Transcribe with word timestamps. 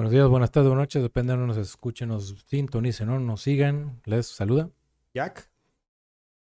Buenos 0.00 0.12
días, 0.12 0.28
buenas 0.30 0.50
tardes, 0.50 0.70
buenas 0.70 0.84
noches, 0.84 1.02
depende 1.02 1.34
de 1.34 1.38
nos 1.46 1.58
escuchen, 1.58 2.08
nos 2.08 2.34
sintonicen 2.46 3.10
o 3.10 3.20
nos 3.20 3.42
sigan. 3.42 4.00
Les 4.06 4.26
saluda 4.26 4.70
Jack. 5.12 5.52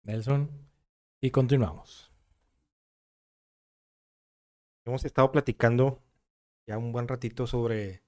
Nelson 0.02 0.50
y 1.20 1.30
continuamos. 1.30 2.10
Hemos 4.84 5.04
estado 5.04 5.30
platicando 5.30 6.02
ya 6.66 6.76
un 6.76 6.90
buen 6.90 7.06
ratito 7.06 7.46
sobre, 7.46 8.02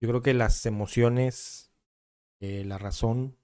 yo 0.00 0.08
creo 0.08 0.20
que 0.20 0.34
las 0.34 0.66
emociones, 0.66 1.72
eh, 2.40 2.64
la 2.64 2.76
razón. 2.76 3.36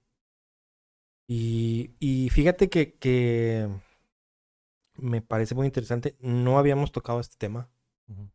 Y, 1.25 1.95
y 1.99 2.31
fíjate 2.31 2.69
que, 2.69 2.97
que 2.97 3.69
me 4.97 5.21
parece 5.21 5.55
muy 5.55 5.67
interesante. 5.67 6.17
No 6.19 6.57
habíamos 6.59 6.91
tocado 6.91 7.21
este 7.21 7.37
tema. 7.37 7.69
Ujú. 8.09 8.29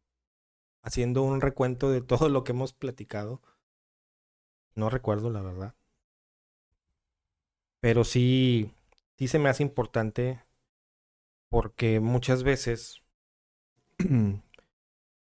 Haciendo 0.84 1.22
un 1.22 1.40
recuento 1.40 1.90
de 1.90 2.02
todo 2.02 2.28
lo 2.28 2.44
que 2.44 2.52
hemos 2.52 2.72
platicado. 2.72 3.42
No 4.76 4.90
recuerdo, 4.90 5.30
la 5.30 5.42
verdad. 5.42 5.74
Pero 7.80 8.04
sí, 8.04 8.72
sí 9.18 9.26
se 9.26 9.38
me 9.38 9.48
hace 9.48 9.62
importante 9.62 10.44
porque 11.50 12.00
muchas 12.00 12.42
veces 12.42 13.02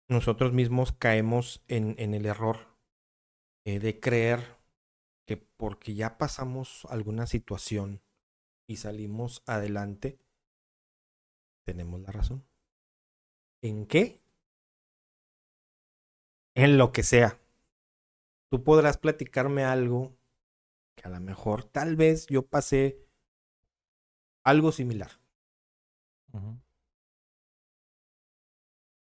nosotros 0.09 0.53
mismos 0.53 0.93
caemos 0.93 1.63
en, 1.69 1.99
el 1.99 2.27
error 2.27 2.77
eh, 3.65 3.79
de 3.79 4.01
creer 4.01 4.57
que 5.27 5.37
porque 5.37 5.95
ya 5.95 6.19
pasamos 6.19 6.87
alguna 6.91 7.27
situación 7.27 8.03
y 8.67 8.77
salimos 8.77 9.43
adelante, 9.47 10.19
tenemos 11.65 12.01
la 12.01 12.13
razón. 12.13 12.45
¿En 13.63 13.87
qué? 13.87 14.26
En 16.57 16.79
lo 16.79 16.91
que 16.91 17.03
sea. 17.03 17.39
Tú 18.51 18.65
podrás 18.65 18.97
platicarme 18.97 19.63
algo 19.63 20.17
que 20.97 21.07
a 21.07 21.11
lo 21.11 21.21
mejor 21.21 21.65
tal 21.65 21.97
vez 21.97 22.27
yo 22.29 22.47
pasé 22.47 23.07
algo 24.43 24.73
similar. 24.73 25.11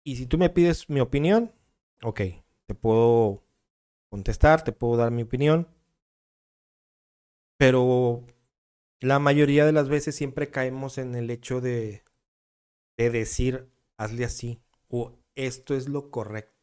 Y 0.04 0.16
si 0.16 0.26
tú 0.26 0.36
me 0.36 0.50
pides 0.50 0.90
mi 0.90 1.00
opinión, 1.00 1.52
ok, 2.02 2.20
te 2.66 2.74
puedo 2.74 3.42
contestar, 4.10 4.62
te 4.62 4.72
puedo 4.72 4.98
dar 4.98 5.10
mi 5.10 5.22
opinión. 5.22 5.68
Pero 7.56 8.24
la 9.00 9.18
mayoría 9.20 9.64
de 9.64 9.72
las 9.72 9.88
veces 9.88 10.14
siempre 10.14 10.50
caemos 10.50 10.98
en 10.98 11.14
el 11.14 11.30
hecho 11.30 11.62
de, 11.62 12.04
de 12.98 13.10
decir, 13.10 13.70
hazle 13.96 14.26
así, 14.26 14.60
o 14.88 15.14
esto 15.34 15.74
es 15.74 15.88
lo 15.88 16.10
correcto. 16.10 16.57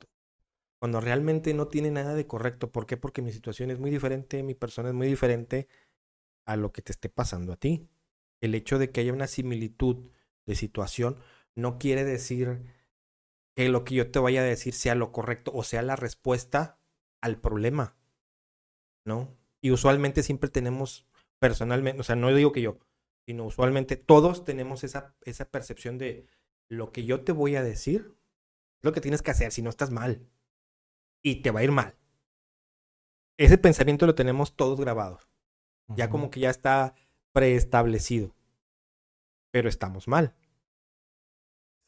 Cuando 0.85 1.01
realmente 1.01 1.51
no 1.55 1.67
tiene 1.67 1.89
nada 1.89 2.13
de 2.13 2.27
correcto. 2.27 2.71
¿Por 2.71 2.85
qué? 2.85 2.95
Porque 2.95 3.23
mi 3.23 3.31
situación 3.31 3.71
es 3.71 3.79
muy 3.79 3.89
diferente, 3.89 4.43
mi 4.43 4.53
persona 4.53 4.89
es 4.89 4.93
muy 4.93 5.07
diferente 5.07 5.67
a 6.45 6.57
lo 6.57 6.71
que 6.71 6.83
te 6.83 6.91
esté 6.91 7.09
pasando 7.09 7.53
a 7.53 7.55
ti. 7.55 7.89
El 8.39 8.53
hecho 8.53 8.77
de 8.77 8.91
que 8.91 9.01
haya 9.01 9.11
una 9.11 9.25
similitud 9.25 10.11
de 10.45 10.53
situación 10.53 11.17
no 11.55 11.79
quiere 11.79 12.03
decir 12.03 12.61
que 13.55 13.67
lo 13.67 13.83
que 13.83 13.95
yo 13.95 14.11
te 14.11 14.19
vaya 14.19 14.41
a 14.41 14.43
decir 14.43 14.75
sea 14.75 14.93
lo 14.93 15.11
correcto 15.11 15.51
o 15.55 15.63
sea 15.63 15.81
la 15.81 15.95
respuesta 15.95 16.77
al 17.19 17.41
problema. 17.41 17.97
¿No? 19.07 19.35
Y 19.61 19.71
usualmente 19.71 20.21
siempre 20.21 20.51
tenemos 20.51 21.07
personalmente, 21.39 21.99
o 21.99 22.03
sea, 22.03 22.15
no 22.15 22.31
digo 22.31 22.51
que 22.51 22.61
yo, 22.61 22.77
sino 23.25 23.45
usualmente 23.45 23.95
todos 23.95 24.45
tenemos 24.45 24.83
esa, 24.83 25.15
esa 25.23 25.49
percepción 25.49 25.97
de 25.97 26.27
lo 26.69 26.91
que 26.91 27.05
yo 27.05 27.23
te 27.23 27.31
voy 27.31 27.55
a 27.55 27.63
decir 27.63 28.15
lo 28.83 28.91
que 28.91 29.01
tienes 29.01 29.23
que 29.23 29.31
hacer 29.31 29.51
si 29.51 29.63
no 29.63 29.71
estás 29.71 29.89
mal. 29.89 30.29
Y 31.25 31.37
te 31.37 31.49
va 31.49 31.61
a 31.61 31.63
ir 31.63 31.71
mal. 31.71 31.95
Ese 33.37 33.57
pensamiento 33.57 34.05
lo 34.05 34.13
tenemos 34.13 34.55
todos 34.55 34.79
grabados. 34.79 35.27
Ya 35.87 36.07
como 36.07 36.29
que 36.29 36.39
ya 36.39 36.51
está 36.51 36.93
preestablecido. 37.31 38.35
Pero 39.49 39.67
estamos 39.67 40.07
mal. 40.07 40.35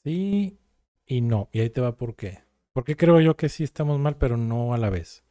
Sí 0.04 0.58
y 1.06 1.22
no. 1.22 1.50
Y 1.52 1.60
ahí 1.60 1.70
te 1.70 1.82
va 1.82 1.96
por 1.96 2.16
qué. 2.16 2.40
Porque 2.74 2.96
creo 2.96 3.22
yo 3.22 3.38
que 3.38 3.48
sí 3.48 3.64
estamos 3.64 4.00
mal, 4.00 4.18
pero 4.18 4.38
no 4.38 4.74
a 4.74 4.80
la 4.80 4.90
vez. 4.90 5.24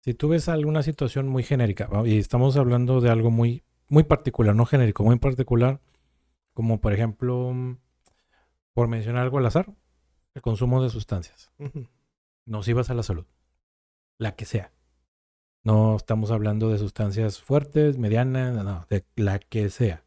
Si 0.00 0.12
tú 0.12 0.28
ves 0.28 0.50
alguna 0.50 0.82
situación 0.82 1.26
muy 1.26 1.44
genérica, 1.44 1.88
y 2.04 2.18
estamos 2.18 2.58
hablando 2.58 3.00
de 3.00 3.08
algo 3.08 3.30
muy, 3.30 3.64
muy 3.88 4.02
particular, 4.02 4.54
no 4.54 4.66
genérico, 4.66 5.02
muy 5.02 5.18
particular, 5.18 5.80
como 6.52 6.78
por 6.78 6.92
ejemplo, 6.92 7.52
mm, 7.54 7.78
por 8.74 8.88
mencionar 8.88 9.22
algo 9.22 9.38
al 9.38 9.46
azar, 9.46 9.74
el 10.34 10.42
consumo 10.42 10.82
de 10.82 10.90
sustancias. 10.90 11.50
Nocivas 12.46 12.90
a 12.90 12.94
la 12.94 13.02
salud, 13.02 13.26
la 14.18 14.34
que 14.36 14.44
sea. 14.44 14.72
No 15.62 15.96
estamos 15.96 16.30
hablando 16.30 16.68
de 16.68 16.78
sustancias 16.78 17.40
fuertes, 17.40 17.96
medianas, 17.96 18.62
no, 18.64 18.86
de 18.90 19.04
la 19.16 19.38
que 19.38 19.70
sea. 19.70 20.04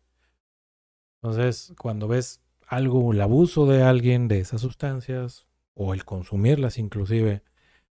Entonces, 1.22 1.74
cuando 1.80 2.08
ves 2.08 2.42
algo, 2.68 3.12
el 3.12 3.22
abuso 3.22 3.66
de 3.66 3.82
alguien 3.82 4.28
de 4.28 4.40
esas 4.40 4.62
sustancias, 4.62 5.48
o 5.74 5.94
el 5.94 6.06
consumirlas 6.06 6.78
inclusive, 6.78 7.44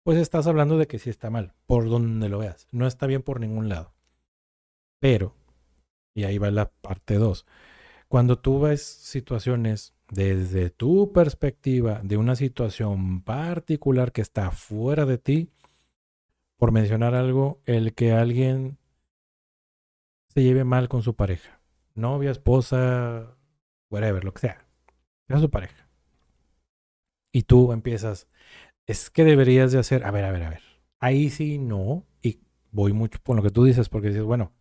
pues 0.04 0.20
estás 0.20 0.48
hablando 0.48 0.78
de 0.78 0.88
que 0.88 1.00
sí 1.00 1.10
está 1.10 1.30
mal, 1.30 1.54
por 1.66 1.90
donde 1.90 2.30
lo 2.30 2.40
veas. 2.40 2.68
No 2.72 2.88
está 2.88 3.08
bien 3.08 3.24
por 3.24 3.40
ningún 3.40 3.70
lado. 3.70 3.94
Pero, 5.00 5.36
y 6.16 6.24
ahí 6.24 6.38
va 6.38 6.52
la 6.52 6.70
parte 6.70 7.16
2, 7.16 7.46
cuando 8.08 8.40
tú 8.40 8.60
ves 8.60 8.84
situaciones 8.84 9.97
desde 10.10 10.70
tu 10.70 11.12
perspectiva 11.12 12.02
de 12.04 12.18
una 12.18 12.36
situación 12.36 13.22
particular 13.22 14.12
que 14.12 14.22
está 14.22 14.52
fuera 14.52 15.06
de 15.06 15.18
ti, 15.18 15.50
por 16.58 16.72
mencionar 16.72 17.14
algo, 17.14 17.62
el 17.66 17.94
que 17.94 18.12
alguien 18.14 18.78
se 20.30 20.44
lleve 20.44 20.64
mal 20.64 20.90
con 20.90 21.02
su 21.02 21.16
pareja, 21.16 21.62
novia, 21.94 22.32
esposa, 22.32 23.38
whatever, 23.90 24.24
lo 24.24 24.34
que 24.34 24.42
sea, 24.42 24.68
sea 25.28 25.40
su 25.40 25.50
pareja. 25.50 25.88
Y 27.32 27.44
tú 27.44 27.72
empiezas, 27.72 28.28
es 28.86 29.10
que 29.10 29.24
deberías 29.24 29.72
de 29.72 29.80
hacer, 29.80 30.04
a 30.06 30.12
ver, 30.12 30.26
a 30.26 30.32
ver, 30.32 30.44
a 30.44 30.50
ver, 30.50 30.64
ahí 31.00 31.30
sí 31.30 31.60
no, 31.60 32.06
y 32.22 32.40
voy 32.72 32.94
mucho 32.94 33.20
por 33.22 33.36
lo 33.36 33.44
que 33.44 33.52
tú 33.52 33.66
dices, 33.66 33.90
porque 33.90 34.08
dices, 34.10 34.24
bueno, 34.24 34.54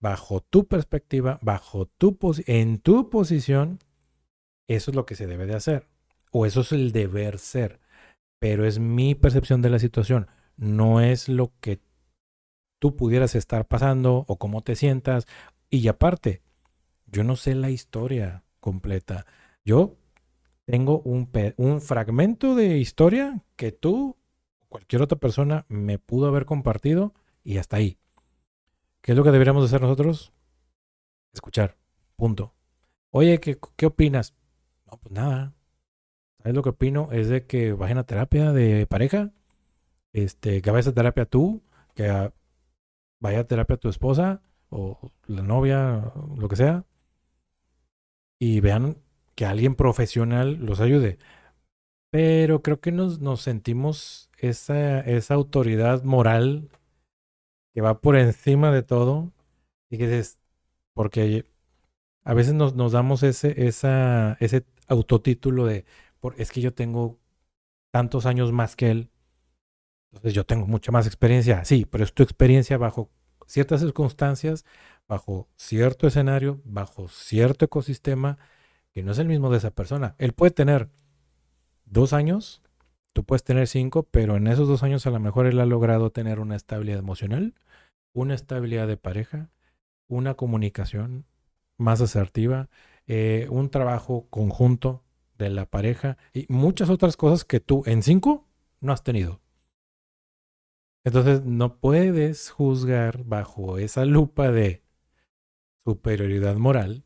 bajo 0.00 0.40
tu 0.40 0.66
perspectiva, 0.66 1.38
bajo 1.42 1.86
tu 1.86 2.16
en 2.46 2.78
tu 2.78 3.10
posición, 3.10 3.78
eso 4.68 4.90
es 4.90 4.94
lo 4.94 5.06
que 5.06 5.16
se 5.16 5.26
debe 5.26 5.46
de 5.46 5.54
hacer, 5.54 5.88
o 6.30 6.46
eso 6.46 6.60
es 6.60 6.72
el 6.72 6.92
deber 6.92 7.38
ser, 7.38 7.80
pero 8.38 8.66
es 8.66 8.78
mi 8.78 9.14
percepción 9.14 9.62
de 9.62 9.70
la 9.70 9.78
situación, 9.78 10.28
no 10.56 11.00
es 11.00 11.28
lo 11.28 11.52
que 11.60 11.80
tú 12.78 12.96
pudieras 12.96 13.34
estar 13.34 13.66
pasando 13.66 14.24
o 14.28 14.38
cómo 14.38 14.62
te 14.62 14.76
sientas. 14.76 15.26
Y 15.70 15.88
aparte, 15.88 16.42
yo 17.06 17.24
no 17.24 17.36
sé 17.36 17.54
la 17.54 17.70
historia 17.70 18.44
completa. 18.60 19.26
Yo 19.64 19.96
tengo 20.64 21.00
un, 21.00 21.30
un 21.56 21.80
fragmento 21.80 22.54
de 22.54 22.78
historia 22.78 23.42
que 23.56 23.72
tú 23.72 24.16
o 24.60 24.66
cualquier 24.66 25.02
otra 25.02 25.18
persona 25.18 25.64
me 25.68 25.98
pudo 25.98 26.28
haber 26.28 26.44
compartido 26.44 27.14
y 27.42 27.58
hasta 27.58 27.76
ahí. 27.76 27.98
¿Qué 29.00 29.12
es 29.12 29.18
lo 29.18 29.24
que 29.24 29.30
deberíamos 29.30 29.64
hacer 29.64 29.80
nosotros? 29.80 30.32
Escuchar. 31.32 31.76
Punto. 32.16 32.52
Oye, 33.10 33.40
¿qué, 33.40 33.58
qué 33.76 33.86
opinas? 33.86 34.34
No, 34.90 34.98
pues 34.98 35.12
nada. 35.12 35.54
¿Sabes 36.40 36.54
lo 36.56 36.62
que 36.62 36.70
opino? 36.70 37.10
Es 37.12 37.28
de 37.30 37.46
que 37.46 37.72
vayan 37.72 37.98
a 37.98 38.04
terapia 38.06 38.52
de 38.52 38.86
pareja. 38.86 39.32
Este, 40.12 40.62
que 40.62 40.70
vayas 40.72 40.88
a 40.88 40.94
terapia 40.94 41.26
tú, 41.26 41.62
que 41.94 42.08
a- 42.10 42.32
vaya 43.20 43.40
a 43.40 43.44
terapia 43.46 43.76
tu 43.78 43.88
esposa 43.90 44.42
o 44.70 45.12
la 45.26 45.42
novia, 45.42 46.12
lo 46.38 46.48
que 46.48 46.56
sea. 46.56 46.84
Y 48.38 48.60
vean 48.60 48.96
que 49.34 49.46
alguien 49.46 49.74
profesional 49.74 50.54
los 50.64 50.80
ayude. 50.80 51.18
Pero 52.10 52.62
creo 52.62 52.80
que 52.80 52.92
nos, 52.92 53.20
nos 53.20 53.42
sentimos 53.42 54.30
esa, 54.40 55.00
esa 55.02 55.34
autoridad 55.34 56.04
moral 56.04 56.70
que 57.74 57.80
va 57.80 58.00
por 58.00 58.16
encima 58.16 58.72
de 58.72 58.82
todo. 58.82 59.32
Y 59.90 59.98
que 59.98 60.06
dices, 60.08 60.38
porque 60.94 61.46
a 62.24 62.34
veces 62.34 62.54
nos, 62.54 62.74
nos 62.76 62.92
damos 62.92 63.22
ese, 63.24 63.66
esa, 63.68 64.36
autotítulo 64.88 65.66
de, 65.66 65.84
por, 66.20 66.34
es 66.40 66.50
que 66.50 66.60
yo 66.60 66.74
tengo 66.74 67.18
tantos 67.90 68.26
años 68.26 68.52
más 68.52 68.76
que 68.76 68.90
él. 68.90 69.10
Entonces 70.10 70.34
yo 70.34 70.44
tengo 70.44 70.66
mucha 70.66 70.90
más 70.92 71.06
experiencia. 71.06 71.64
Sí, 71.64 71.86
pero 71.88 72.04
es 72.04 72.12
tu 72.12 72.22
experiencia 72.22 72.78
bajo 72.78 73.10
ciertas 73.46 73.80
circunstancias, 73.80 74.64
bajo 75.06 75.48
cierto 75.56 76.06
escenario, 76.06 76.60
bajo 76.64 77.08
cierto 77.08 77.64
ecosistema, 77.64 78.38
que 78.92 79.02
no 79.02 79.12
es 79.12 79.18
el 79.18 79.28
mismo 79.28 79.50
de 79.50 79.58
esa 79.58 79.70
persona. 79.70 80.14
Él 80.18 80.32
puede 80.32 80.50
tener 80.50 80.90
dos 81.84 82.12
años, 82.12 82.62
tú 83.12 83.24
puedes 83.24 83.44
tener 83.44 83.66
cinco, 83.66 84.04
pero 84.04 84.36
en 84.36 84.46
esos 84.46 84.68
dos 84.68 84.82
años 84.82 85.06
a 85.06 85.10
lo 85.10 85.20
mejor 85.20 85.46
él 85.46 85.60
ha 85.60 85.66
logrado 85.66 86.10
tener 86.10 86.40
una 86.40 86.56
estabilidad 86.56 86.98
emocional, 86.98 87.54
una 88.12 88.34
estabilidad 88.34 88.86
de 88.86 88.96
pareja, 88.96 89.50
una 90.08 90.34
comunicación 90.34 91.26
más 91.76 92.00
asertiva, 92.00 92.68
eh, 93.08 93.48
un 93.50 93.70
trabajo 93.70 94.26
conjunto 94.30 95.02
de 95.38 95.50
la 95.50 95.66
pareja 95.66 96.18
y 96.32 96.46
muchas 96.48 96.90
otras 96.90 97.16
cosas 97.16 97.44
que 97.44 97.58
tú 97.58 97.82
en 97.86 98.02
cinco 98.02 98.46
no 98.80 98.92
has 98.92 99.02
tenido. 99.02 99.40
Entonces 101.04 101.42
no 101.44 101.78
puedes 101.78 102.50
juzgar 102.50 103.24
bajo 103.24 103.78
esa 103.78 104.04
lupa 104.04 104.50
de 104.50 104.82
superioridad 105.84 106.56
moral 106.56 107.04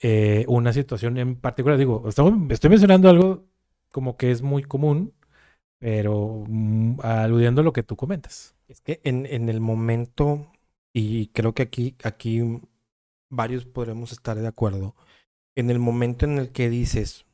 eh, 0.00 0.44
una 0.48 0.72
situación 0.72 1.18
en 1.18 1.36
particular. 1.36 1.78
Digo, 1.78 2.04
estoy 2.08 2.70
mencionando 2.70 3.08
algo 3.08 3.46
como 3.92 4.16
que 4.16 4.30
es 4.30 4.42
muy 4.42 4.62
común, 4.62 5.14
pero 5.78 6.44
mm, 6.48 7.00
aludiendo 7.02 7.60
a 7.60 7.64
lo 7.64 7.72
que 7.72 7.82
tú 7.82 7.96
comentas. 7.96 8.56
Es 8.68 8.80
que 8.80 9.00
en, 9.04 9.26
en 9.26 9.48
el 9.48 9.60
momento, 9.60 10.52
y 10.92 11.28
creo 11.28 11.54
que 11.54 11.62
aquí, 11.62 11.96
aquí 12.02 12.42
varios 13.36 13.66
podremos 13.66 14.10
estar 14.12 14.36
de 14.36 14.48
acuerdo, 14.48 14.96
en 15.54 15.70
el 15.70 15.78
momento 15.78 16.24
en 16.24 16.38
el 16.38 16.52
que 16.52 16.68
dices 16.68 17.26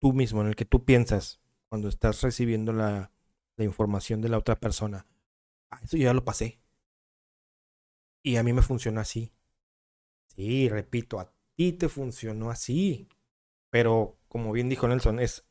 tú 0.00 0.12
mismo, 0.12 0.40
en 0.40 0.48
el 0.48 0.56
que 0.56 0.64
tú 0.64 0.84
piensas, 0.84 1.40
cuando 1.68 1.88
estás 1.88 2.22
recibiendo 2.22 2.72
la, 2.72 3.10
información 3.58 4.20
de 4.20 4.28
la 4.28 4.38
otra 4.38 4.58
persona, 4.58 5.06
ah, 5.70 5.80
eso 5.84 5.96
ya 5.96 6.12
lo 6.12 6.24
pasé. 6.24 6.58
Y 8.24 8.36
a 8.36 8.42
mí 8.42 8.52
me 8.52 8.62
funciona 8.62 9.02
así. 9.02 9.32
Sí, 10.34 10.68
repito, 10.68 11.20
a 11.20 11.32
ti 11.54 11.72
te 11.72 11.88
funcionó 11.88 12.50
así. 12.50 13.08
Pero, 13.70 14.18
como 14.26 14.50
bien 14.50 14.68
dijo 14.68 14.88
Nelson, 14.88 15.20
es 15.20 15.46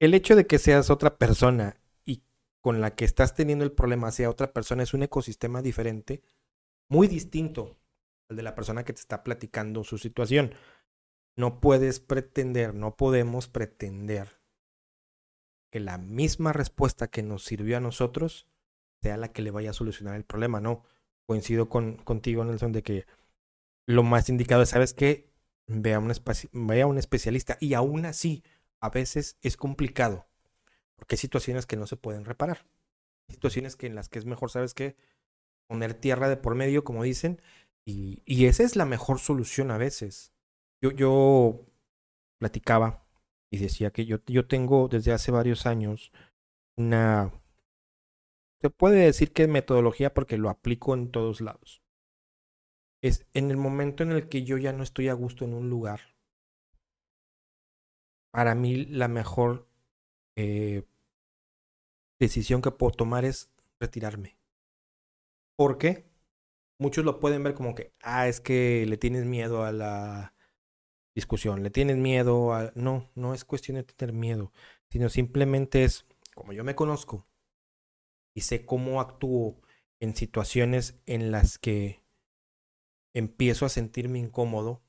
el 0.00 0.14
hecho 0.14 0.34
de 0.34 0.48
que 0.48 0.58
seas 0.58 0.90
otra 0.90 1.16
persona 1.16 1.76
y 2.04 2.24
con 2.60 2.80
la 2.80 2.96
que 2.96 3.04
estás 3.04 3.36
teniendo 3.36 3.64
el 3.64 3.70
problema 3.70 4.10
sea 4.10 4.30
otra 4.30 4.52
persona 4.52 4.82
es 4.82 4.94
un 4.94 5.04
ecosistema 5.04 5.62
diferente, 5.62 6.22
muy 6.88 7.06
distinto 7.06 7.78
de 8.28 8.42
la 8.42 8.54
persona 8.54 8.84
que 8.84 8.92
te 8.92 9.00
está 9.00 9.22
platicando 9.22 9.84
su 9.84 9.98
situación. 9.98 10.54
No 11.36 11.60
puedes 11.60 12.00
pretender, 12.00 12.74
no 12.74 12.96
podemos 12.96 13.48
pretender 13.48 14.40
que 15.70 15.80
la 15.80 15.98
misma 15.98 16.52
respuesta 16.52 17.08
que 17.08 17.22
nos 17.22 17.44
sirvió 17.44 17.76
a 17.76 17.80
nosotros 17.80 18.46
sea 19.02 19.16
la 19.16 19.32
que 19.32 19.42
le 19.42 19.50
vaya 19.50 19.70
a 19.70 19.74
solucionar 19.74 20.16
el 20.16 20.24
problema. 20.24 20.60
No, 20.60 20.82
coincido 21.26 21.68
con, 21.68 21.96
contigo, 21.96 22.44
Nelson, 22.44 22.72
de 22.72 22.82
que 22.82 23.06
lo 23.86 24.02
más 24.02 24.28
indicado 24.28 24.62
es, 24.62 24.70
¿sabes 24.70 24.94
qué? 24.94 25.28
Ve 25.66 25.96
un, 25.98 26.10
a 26.10 26.86
un 26.86 26.98
especialista 26.98 27.58
y 27.60 27.74
aún 27.74 28.06
así 28.06 28.42
a 28.80 28.90
veces 28.90 29.36
es 29.42 29.56
complicado, 29.56 30.26
porque 30.96 31.14
hay 31.14 31.18
situaciones 31.18 31.66
que 31.66 31.76
no 31.76 31.86
se 31.86 31.96
pueden 31.96 32.24
reparar. 32.24 32.66
Situaciones 33.28 33.76
que 33.76 33.86
en 33.86 33.94
las 33.94 34.08
que 34.08 34.18
es 34.18 34.24
mejor, 34.24 34.50
¿sabes 34.50 34.74
qué? 34.74 34.96
Poner 35.66 35.94
tierra 35.94 36.28
de 36.28 36.36
por 36.36 36.54
medio, 36.54 36.84
como 36.84 37.02
dicen, 37.02 37.40
y, 37.86 38.46
esa 38.46 38.64
es 38.64 38.76
la 38.76 38.84
mejor 38.84 39.20
solución 39.20 39.70
a 39.70 39.78
veces. 39.78 40.32
Yo, 40.82 40.90
yo 40.90 41.64
platicaba 42.38 43.06
y 43.50 43.58
decía 43.58 43.92
que 43.92 44.04
yo, 44.04 44.18
yo 44.26 44.46
tengo 44.46 44.88
desde 44.88 45.12
hace 45.12 45.30
varios 45.30 45.66
años 45.66 46.12
una... 46.76 47.32
Se 48.60 48.70
puede 48.70 49.04
decir 49.04 49.32
que 49.32 49.46
metodología 49.46 50.12
porque 50.12 50.36
lo 50.36 50.50
aplico 50.50 50.94
en 50.94 51.10
todos 51.10 51.40
lados. 51.40 51.82
Es 53.02 53.26
en 53.34 53.50
el 53.50 53.56
momento 53.56 54.02
en 54.02 54.10
el 54.10 54.28
que 54.28 54.42
yo 54.42 54.58
ya 54.58 54.72
no 54.72 54.82
estoy 54.82 55.08
a 55.08 55.12
gusto 55.12 55.44
en 55.44 55.54
un 55.54 55.70
lugar, 55.70 56.16
para 58.36 58.54
mí 58.54 58.84
la 58.84 59.08
mejor 59.08 59.66
eh, 60.36 60.82
decisión 62.18 62.60
que 62.60 62.70
puedo 62.70 62.92
tomar 62.92 63.24
es 63.24 63.50
retirarme. 63.80 64.36
¿Por 65.56 65.78
qué? 65.78 66.04
Muchos 66.78 67.04
lo 67.04 67.20
pueden 67.20 67.42
ver 67.42 67.54
como 67.54 67.74
que, 67.74 67.92
ah, 68.02 68.28
es 68.28 68.40
que 68.40 68.84
le 68.86 68.96
tienes 68.98 69.24
miedo 69.24 69.64
a 69.64 69.72
la 69.72 70.34
discusión, 71.14 71.62
le 71.62 71.70
tienes 71.70 71.96
miedo 71.96 72.52
a... 72.52 72.72
No, 72.74 73.10
no 73.14 73.34
es 73.34 73.44
cuestión 73.44 73.76
de 73.76 73.84
tener 73.84 74.14
miedo, 74.14 74.52
sino 74.90 75.08
simplemente 75.08 75.84
es, 75.84 76.04
como 76.34 76.52
yo 76.52 76.64
me 76.64 76.74
conozco 76.74 77.26
y 78.34 78.42
sé 78.42 78.66
cómo 78.66 79.00
actúo 79.00 79.60
en 80.00 80.14
situaciones 80.14 81.00
en 81.06 81.30
las 81.30 81.58
que 81.58 82.04
empiezo 83.14 83.64
a 83.64 83.70
sentirme 83.70 84.18
incómodo, 84.18 84.82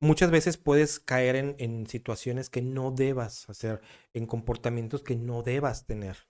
muchas 0.00 0.32
veces 0.32 0.56
puedes 0.56 0.98
caer 0.98 1.36
en, 1.36 1.54
en, 1.58 1.86
situaciones 1.86 2.50
que 2.50 2.60
no 2.60 2.90
debas 2.90 3.48
hacer, 3.48 3.80
en 4.12 4.26
comportamientos 4.26 5.04
que 5.04 5.14
no 5.14 5.42
debas 5.44 5.86
tener. 5.86 6.26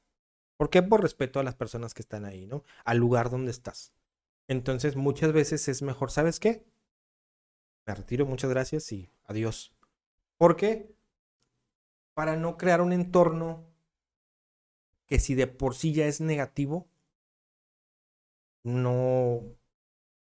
¿Por 0.56 0.70
qué? 0.70 0.82
Por 0.82 1.02
respeto 1.02 1.40
a 1.40 1.42
las 1.42 1.54
personas 1.54 1.94
que 1.94 2.02
están 2.02 2.24
ahí, 2.24 2.46
¿no? 2.46 2.64
Al 2.84 2.98
lugar 2.98 3.30
donde 3.30 3.50
estás. 3.50 3.92
Entonces, 4.48 4.96
muchas 4.96 5.32
veces 5.32 5.68
es 5.68 5.82
mejor, 5.82 6.10
¿sabes 6.10 6.38
qué? 6.38 6.64
Me 7.86 7.94
retiro, 7.94 8.26
muchas 8.26 8.50
gracias 8.50 8.90
y 8.92 9.10
adiós. 9.24 9.74
¿Por 10.36 10.56
qué? 10.56 10.94
Para 12.14 12.36
no 12.36 12.56
crear 12.56 12.80
un 12.80 12.92
entorno 12.92 13.66
que 15.06 15.18
si 15.18 15.34
de 15.34 15.46
por 15.46 15.74
sí 15.74 15.92
ya 15.92 16.06
es 16.06 16.20
negativo, 16.20 16.88
no, 18.62 19.42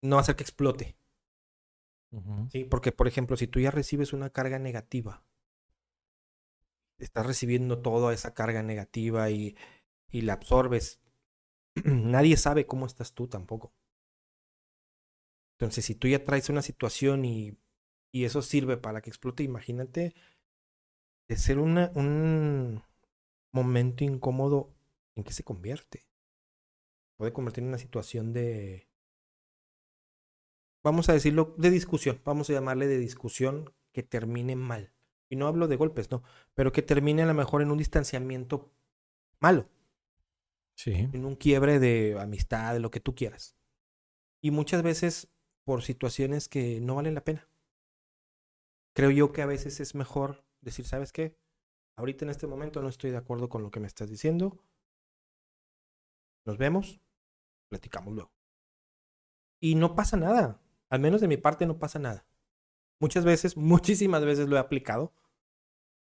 no 0.01 0.19
hacer 0.19 0.35
que 0.35 0.43
explote. 0.43 0.95
Sí, 2.51 2.65
porque 2.65 2.91
por 2.91 3.07
ejemplo, 3.07 3.37
si 3.37 3.47
tú 3.47 3.61
ya 3.61 3.71
recibes 3.71 4.11
una 4.11 4.29
carga 4.29 4.59
negativa, 4.59 5.23
estás 6.97 7.25
recibiendo 7.25 7.81
toda 7.81 8.13
esa 8.13 8.33
carga 8.33 8.63
negativa 8.63 9.29
y, 9.29 9.55
y 10.11 10.21
la 10.21 10.33
absorbes, 10.33 11.01
nadie 11.83 12.37
sabe 12.37 12.65
cómo 12.65 12.85
estás 12.85 13.13
tú 13.13 13.27
tampoco. 13.27 13.73
Entonces, 15.57 15.85
si 15.85 15.95
tú 15.95 16.07
ya 16.07 16.23
traes 16.23 16.49
una 16.49 16.61
situación 16.61 17.23
y, 17.23 17.57
y 18.11 18.25
eso 18.25 18.41
sirve 18.41 18.77
para 18.77 19.01
que 19.01 19.09
explote, 19.09 19.43
imagínate 19.43 20.13
de 21.27 21.37
ser 21.37 21.59
un 21.59 22.83
momento 23.53 24.03
incómodo 24.03 24.73
en 25.15 25.23
que 25.23 25.33
se 25.33 25.43
convierte. 25.43 26.07
Puede 27.17 27.33
convertir 27.33 27.63
en 27.63 27.69
una 27.69 27.77
situación 27.77 28.33
de, 28.33 28.89
vamos 30.83 31.09
a 31.09 31.13
decirlo, 31.13 31.53
de 31.57 31.69
discusión, 31.69 32.21
vamos 32.25 32.49
a 32.49 32.53
llamarle 32.53 32.87
de 32.87 32.97
discusión 32.97 33.73
que 33.91 34.03
termine 34.03 34.55
mal. 34.55 34.91
Y 35.29 35.35
no 35.35 35.47
hablo 35.47 35.67
de 35.67 35.77
golpes, 35.77 36.11
no, 36.11 36.23
pero 36.53 36.71
que 36.71 36.81
termine 36.81 37.21
a 37.21 37.25
lo 37.25 37.33
mejor 37.33 37.61
en 37.61 37.71
un 37.71 37.77
distanciamiento 37.77 38.71
malo. 39.39 39.69
En 40.85 41.25
un 41.25 41.35
quiebre 41.35 41.79
de 41.79 42.17
amistad, 42.19 42.73
de 42.73 42.79
lo 42.79 42.91
que 42.91 42.99
tú 42.99 43.13
quieras. 43.13 43.55
Y 44.41 44.51
muchas 44.51 44.81
veces 44.81 45.29
por 45.63 45.83
situaciones 45.83 46.47
que 46.47 46.79
no 46.81 46.95
valen 46.95 47.15
la 47.15 47.23
pena. 47.23 47.47
Creo 48.93 49.11
yo 49.11 49.31
que 49.31 49.41
a 49.41 49.45
veces 49.45 49.79
es 49.79 49.95
mejor 49.95 50.43
decir, 50.61 50.85
¿sabes 50.85 51.11
qué? 51.11 51.37
Ahorita 51.95 52.25
en 52.25 52.31
este 52.31 52.47
momento 52.47 52.81
no 52.81 52.89
estoy 52.89 53.11
de 53.11 53.17
acuerdo 53.17 53.47
con 53.49 53.61
lo 53.61 53.71
que 53.71 53.79
me 53.79 53.87
estás 53.87 54.09
diciendo. 54.09 54.63
Nos 56.45 56.57
vemos, 56.57 56.99
platicamos 57.69 58.13
luego. 58.13 58.31
Y 59.59 59.75
no 59.75 59.95
pasa 59.95 60.17
nada. 60.17 60.59
Al 60.89 60.99
menos 60.99 61.21
de 61.21 61.27
mi 61.27 61.37
parte 61.37 61.67
no 61.67 61.77
pasa 61.77 61.99
nada. 61.99 62.25
Muchas 62.99 63.23
veces, 63.23 63.55
muchísimas 63.57 64.25
veces 64.25 64.47
lo 64.47 64.55
he 64.55 64.59
aplicado 64.59 65.13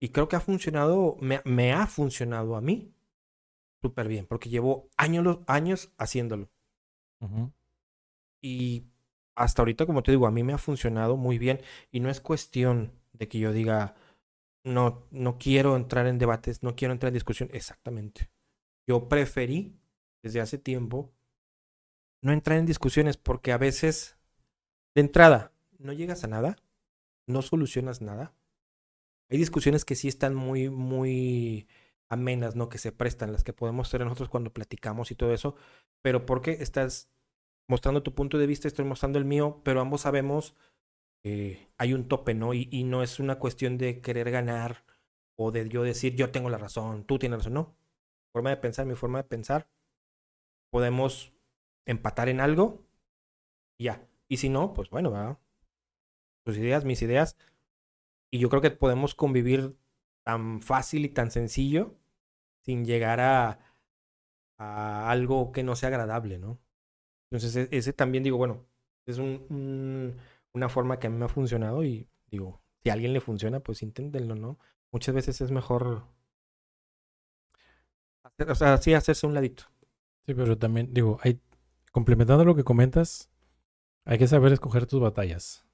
y 0.00 0.08
creo 0.08 0.28
que 0.28 0.36
ha 0.36 0.40
funcionado, 0.40 1.16
me, 1.20 1.42
me 1.44 1.72
ha 1.72 1.86
funcionado 1.86 2.56
a 2.56 2.62
mí 2.62 2.94
súper 3.80 4.08
bien, 4.08 4.26
porque 4.26 4.48
llevo 4.48 4.88
años, 4.96 5.38
años 5.46 5.92
haciéndolo. 5.98 6.50
Y 8.42 8.84
hasta 9.34 9.62
ahorita, 9.62 9.86
como 9.86 10.02
te 10.02 10.12
digo, 10.12 10.26
a 10.26 10.30
mí 10.30 10.42
me 10.42 10.52
ha 10.52 10.58
funcionado 10.58 11.16
muy 11.16 11.38
bien 11.38 11.60
y 11.90 12.00
no 12.00 12.10
es 12.10 12.20
cuestión 12.20 12.92
de 13.12 13.28
que 13.28 13.38
yo 13.38 13.52
diga, 13.52 13.94
no, 14.64 15.06
no 15.10 15.38
quiero 15.38 15.76
entrar 15.76 16.06
en 16.06 16.18
debates, 16.18 16.62
no 16.62 16.76
quiero 16.76 16.92
entrar 16.92 17.08
en 17.08 17.14
discusión. 17.14 17.50
Exactamente. 17.52 18.30
Yo 18.86 19.08
preferí 19.08 19.76
desde 20.22 20.40
hace 20.40 20.58
tiempo 20.58 21.12
no 22.22 22.32
entrar 22.32 22.58
en 22.58 22.66
discusiones 22.66 23.16
porque 23.16 23.52
a 23.52 23.58
veces 23.58 24.16
de 24.94 25.02
entrada, 25.02 25.52
no 25.78 25.92
llegas 25.92 26.24
a 26.24 26.28
nada, 26.28 26.56
no 27.26 27.42
solucionas 27.42 28.02
nada. 28.02 28.34
Hay 29.30 29.38
discusiones 29.38 29.84
que 29.84 29.94
sí 29.94 30.08
están 30.08 30.34
muy, 30.34 30.68
muy 30.68 31.68
amenas, 32.10 32.56
¿no? 32.56 32.68
Que 32.68 32.78
se 32.78 32.92
prestan, 32.92 33.32
las 33.32 33.44
que 33.44 33.52
podemos 33.54 33.88
hacer 33.88 34.02
nosotros 34.02 34.28
cuando 34.28 34.52
platicamos 34.52 35.10
y 35.10 35.14
todo 35.14 35.32
eso. 35.32 35.56
Pero 36.02 36.26
porque 36.26 36.52
estás 36.60 37.08
mostrando 37.68 38.02
tu 38.02 38.14
punto 38.14 38.36
de 38.36 38.46
vista, 38.46 38.68
estoy 38.68 38.84
mostrando 38.84 39.18
el 39.18 39.24
mío, 39.24 39.62
pero 39.64 39.80
ambos 39.80 40.02
sabemos 40.02 40.54
que 41.22 41.70
hay 41.78 41.94
un 41.94 42.08
tope, 42.08 42.34
¿no? 42.34 42.52
Y, 42.54 42.84
no 42.84 43.02
es 43.02 43.20
una 43.20 43.38
cuestión 43.38 43.78
de 43.78 44.00
querer 44.00 44.30
ganar 44.30 44.84
o 45.36 45.52
de 45.52 45.68
yo 45.68 45.82
decir 45.82 46.16
yo 46.16 46.30
tengo 46.30 46.50
la 46.50 46.58
razón, 46.58 47.04
tú 47.04 47.18
tienes 47.18 47.40
razón, 47.40 47.54
no. 47.54 47.76
Forma 48.32 48.50
de 48.50 48.56
pensar, 48.58 48.86
mi 48.86 48.94
forma 48.94 49.18
de 49.22 49.28
pensar. 49.28 49.68
Podemos 50.70 51.32
empatar 51.86 52.28
en 52.28 52.40
algo 52.40 52.84
y 53.78 53.84
ya. 53.84 54.06
Y 54.28 54.38
si 54.38 54.48
no, 54.48 54.74
pues 54.74 54.90
bueno, 54.90 55.10
¿verdad? 55.10 55.38
tus 56.44 56.56
ideas, 56.56 56.84
mis 56.84 57.02
ideas. 57.02 57.36
Y 58.30 58.38
yo 58.38 58.48
creo 58.48 58.62
que 58.62 58.70
podemos 58.70 59.14
convivir 59.14 59.76
tan 60.24 60.62
fácil 60.62 61.04
y 61.04 61.08
tan 61.08 61.30
sencillo 61.30 61.99
sin 62.62 62.84
llegar 62.84 63.20
a, 63.20 63.58
a 64.58 65.10
algo 65.10 65.52
que 65.52 65.62
no 65.62 65.76
sea 65.76 65.88
agradable, 65.88 66.38
¿no? 66.38 66.60
Entonces, 67.30 67.68
e, 67.72 67.76
ese 67.76 67.92
también 67.92 68.24
digo, 68.24 68.36
bueno, 68.38 68.66
es 69.06 69.18
un, 69.18 69.46
un, 69.50 70.16
una 70.52 70.68
forma 70.68 70.98
que 70.98 71.06
a 71.06 71.10
mí 71.10 71.18
me 71.18 71.26
ha 71.26 71.28
funcionado 71.28 71.84
y 71.84 72.08
digo, 72.30 72.62
si 72.82 72.90
a 72.90 72.94
alguien 72.94 73.12
le 73.12 73.20
funciona, 73.20 73.60
pues 73.60 73.82
inténtenlo, 73.82 74.34
¿no? 74.34 74.58
Muchas 74.92 75.14
veces 75.14 75.40
es 75.40 75.50
mejor 75.50 76.04
O 78.48 78.54
sea, 78.54 78.78
sí 78.78 78.94
hacerse 78.94 79.26
un 79.26 79.34
ladito. 79.34 79.64
Sí, 80.26 80.34
pero 80.34 80.56
también, 80.58 80.92
digo, 80.92 81.18
hay, 81.22 81.40
complementando 81.92 82.44
lo 82.44 82.54
que 82.54 82.64
comentas, 82.64 83.30
hay 84.04 84.18
que 84.18 84.26
saber 84.26 84.52
escoger 84.52 84.86
tus 84.86 85.00
batallas. 85.00 85.66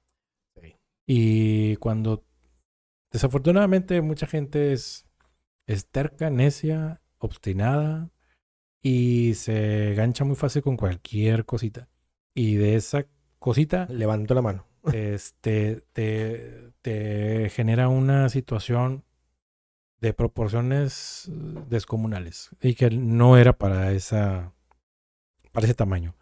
Sí. 0.55 0.75
Y 1.05 1.75
cuando, 1.77 2.25
desafortunadamente, 3.11 4.01
mucha 4.01 4.27
gente 4.27 4.73
es, 4.73 5.06
es 5.67 5.87
terca, 5.87 6.29
necia, 6.29 7.01
obstinada 7.19 8.09
y 8.81 9.33
se 9.35 9.93
gancha 9.95 10.23
muy 10.23 10.35
fácil 10.35 10.63
con 10.63 10.77
cualquier 10.77 11.45
cosita. 11.45 11.89
Y 12.33 12.55
de 12.55 12.75
esa 12.75 13.05
cosita, 13.39 13.87
Levanto 13.89 14.33
la 14.33 14.41
mano. 14.41 14.65
este, 14.93 15.83
te, 15.93 16.71
te 16.81 17.49
genera 17.49 17.89
una 17.89 18.29
situación 18.29 19.03
de 19.99 20.13
proporciones 20.13 21.29
descomunales 21.69 22.51
y 22.61 22.75
que 22.75 22.89
no 22.91 23.37
era 23.37 23.57
para 23.57 23.91
esa 23.91 24.53
para 25.51 25.65
ese 25.65 25.73
tamaño. 25.73 26.15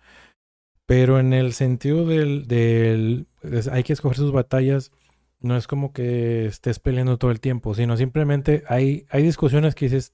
Pero 0.86 1.20
en 1.20 1.34
el 1.34 1.54
sentido 1.54 2.06
del, 2.06 2.48
del 2.48 3.28
hay 3.72 3.84
que 3.84 3.94
escoger 3.94 4.18
sus 4.18 4.32
batallas, 4.32 4.92
no 5.46 5.56
es 5.56 5.68
como 5.68 5.94
que 5.94 6.48
estés 6.48 6.80
peleando 6.80 7.18
todo 7.18 7.32
el 7.32 7.40
tiempo, 7.40 7.76
sino 7.76 7.96
simplemente 7.98 8.64
hay, 8.68 9.06
hay 9.10 9.24
discusiones 9.24 9.76
que 9.76 9.86
dices, 9.86 10.14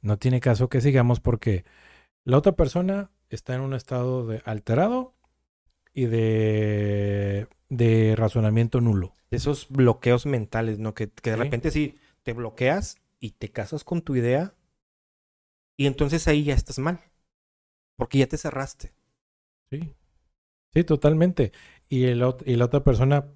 no 0.00 0.16
tiene 0.18 0.40
caso 0.40 0.68
que 0.68 0.80
sigamos 0.80 1.20
porque 1.20 1.64
la 2.24 2.38
otra 2.38 2.52
persona 2.52 3.10
está 3.28 3.54
en 3.54 3.60
un 3.60 3.74
estado 3.74 4.26
de 4.26 4.40
alterado 4.44 5.14
y 5.92 6.06
de, 6.06 7.48
de 7.68 8.14
razonamiento 8.16 8.80
nulo. 8.80 9.12
Esos 9.30 9.68
bloqueos 9.68 10.24
mentales, 10.24 10.78
¿no? 10.78 10.94
Que, 10.94 11.10
que 11.10 11.30
de 11.30 11.36
Sí. 11.36 11.42
repente 11.42 11.70
sí 11.70 11.98
te 12.22 12.32
bloqueas 12.32 12.96
y 13.20 13.32
te 13.32 13.50
casas 13.50 13.84
con 13.84 14.00
tu 14.02 14.16
idea 14.16 14.54
y 15.76 15.86
entonces 15.86 16.26
ahí 16.28 16.44
ya 16.44 16.54
estás 16.54 16.78
mal. 16.78 17.00
Porque 17.96 18.18
ya 18.18 18.26
te 18.26 18.38
cerraste. 18.38 18.92
Sí. 19.70 19.94
Sí, 20.72 20.84
totalmente. 20.84 21.52
Y, 21.88 22.04
el, 22.04 22.22
y 22.46 22.56
la 22.56 22.66
otra 22.66 22.84
persona 22.84 23.26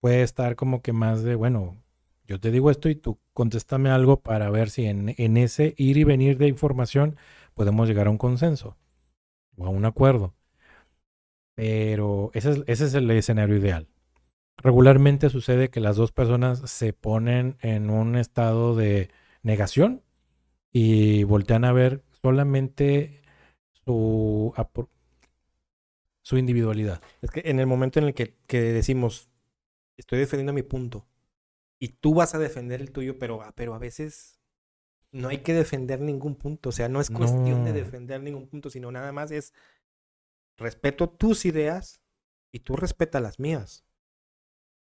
puede 0.00 0.22
estar 0.22 0.56
como 0.56 0.82
que 0.82 0.92
más 0.92 1.22
de, 1.22 1.34
bueno, 1.34 1.76
yo 2.26 2.40
te 2.40 2.50
digo 2.50 2.70
esto 2.70 2.88
y 2.88 2.94
tú 2.94 3.18
contéstame 3.32 3.90
algo 3.90 4.20
para 4.20 4.50
ver 4.50 4.70
si 4.70 4.86
en, 4.86 5.14
en 5.18 5.36
ese 5.36 5.74
ir 5.76 5.96
y 5.96 6.04
venir 6.04 6.38
de 6.38 6.48
información 6.48 7.16
podemos 7.54 7.88
llegar 7.88 8.06
a 8.06 8.10
un 8.10 8.18
consenso 8.18 8.76
o 9.56 9.66
a 9.66 9.70
un 9.70 9.84
acuerdo. 9.84 10.34
Pero 11.54 12.30
ese 12.34 12.52
es, 12.52 12.62
ese 12.66 12.86
es 12.86 12.94
el 12.94 13.10
escenario 13.10 13.56
ideal. 13.56 13.88
Regularmente 14.58 15.30
sucede 15.30 15.70
que 15.70 15.80
las 15.80 15.96
dos 15.96 16.12
personas 16.12 16.60
se 16.70 16.92
ponen 16.92 17.56
en 17.60 17.90
un 17.90 18.16
estado 18.16 18.76
de 18.76 19.10
negación 19.42 20.02
y 20.72 21.24
voltean 21.24 21.64
a 21.64 21.72
ver 21.72 22.02
solamente 22.22 23.22
su, 23.72 24.54
su 26.22 26.36
individualidad. 26.36 27.00
Es 27.22 27.30
que 27.30 27.42
en 27.46 27.58
el 27.58 27.66
momento 27.66 27.98
en 27.98 28.06
el 28.06 28.14
que, 28.14 28.36
que 28.46 28.60
decimos, 28.60 29.29
estoy 30.00 30.18
defendiendo 30.20 30.52
mi 30.54 30.62
punto 30.62 31.08
y 31.80 31.88
tú 31.90 32.14
vas 32.14 32.34
a 32.34 32.38
defender 32.40 32.80
el 32.80 32.92
tuyo, 32.92 33.18
pero, 33.18 33.42
a- 33.42 33.52
pero 33.54 33.74
a 33.74 33.78
veces 33.78 34.40
no 35.12 35.28
hay 35.28 35.38
que 35.40 35.54
defender 35.54 36.00
ningún 36.00 36.36
punto. 36.36 36.70
O 36.70 36.72
sea, 36.72 36.88
no 36.88 37.00
es 37.00 37.10
cuestión 37.10 37.64
de 37.64 37.72
defender 37.74 38.22
ningún 38.22 38.48
punto, 38.48 38.70
sino 38.70 38.92
nada 38.92 39.12
más 39.12 39.30
es 39.32 39.54
respeto 40.58 41.08
tus 41.10 41.44
ideas 41.44 42.00
y 42.52 42.60
tú 42.60 42.76
respeta 42.76 43.18
las 43.20 43.40
mías. 43.40 43.84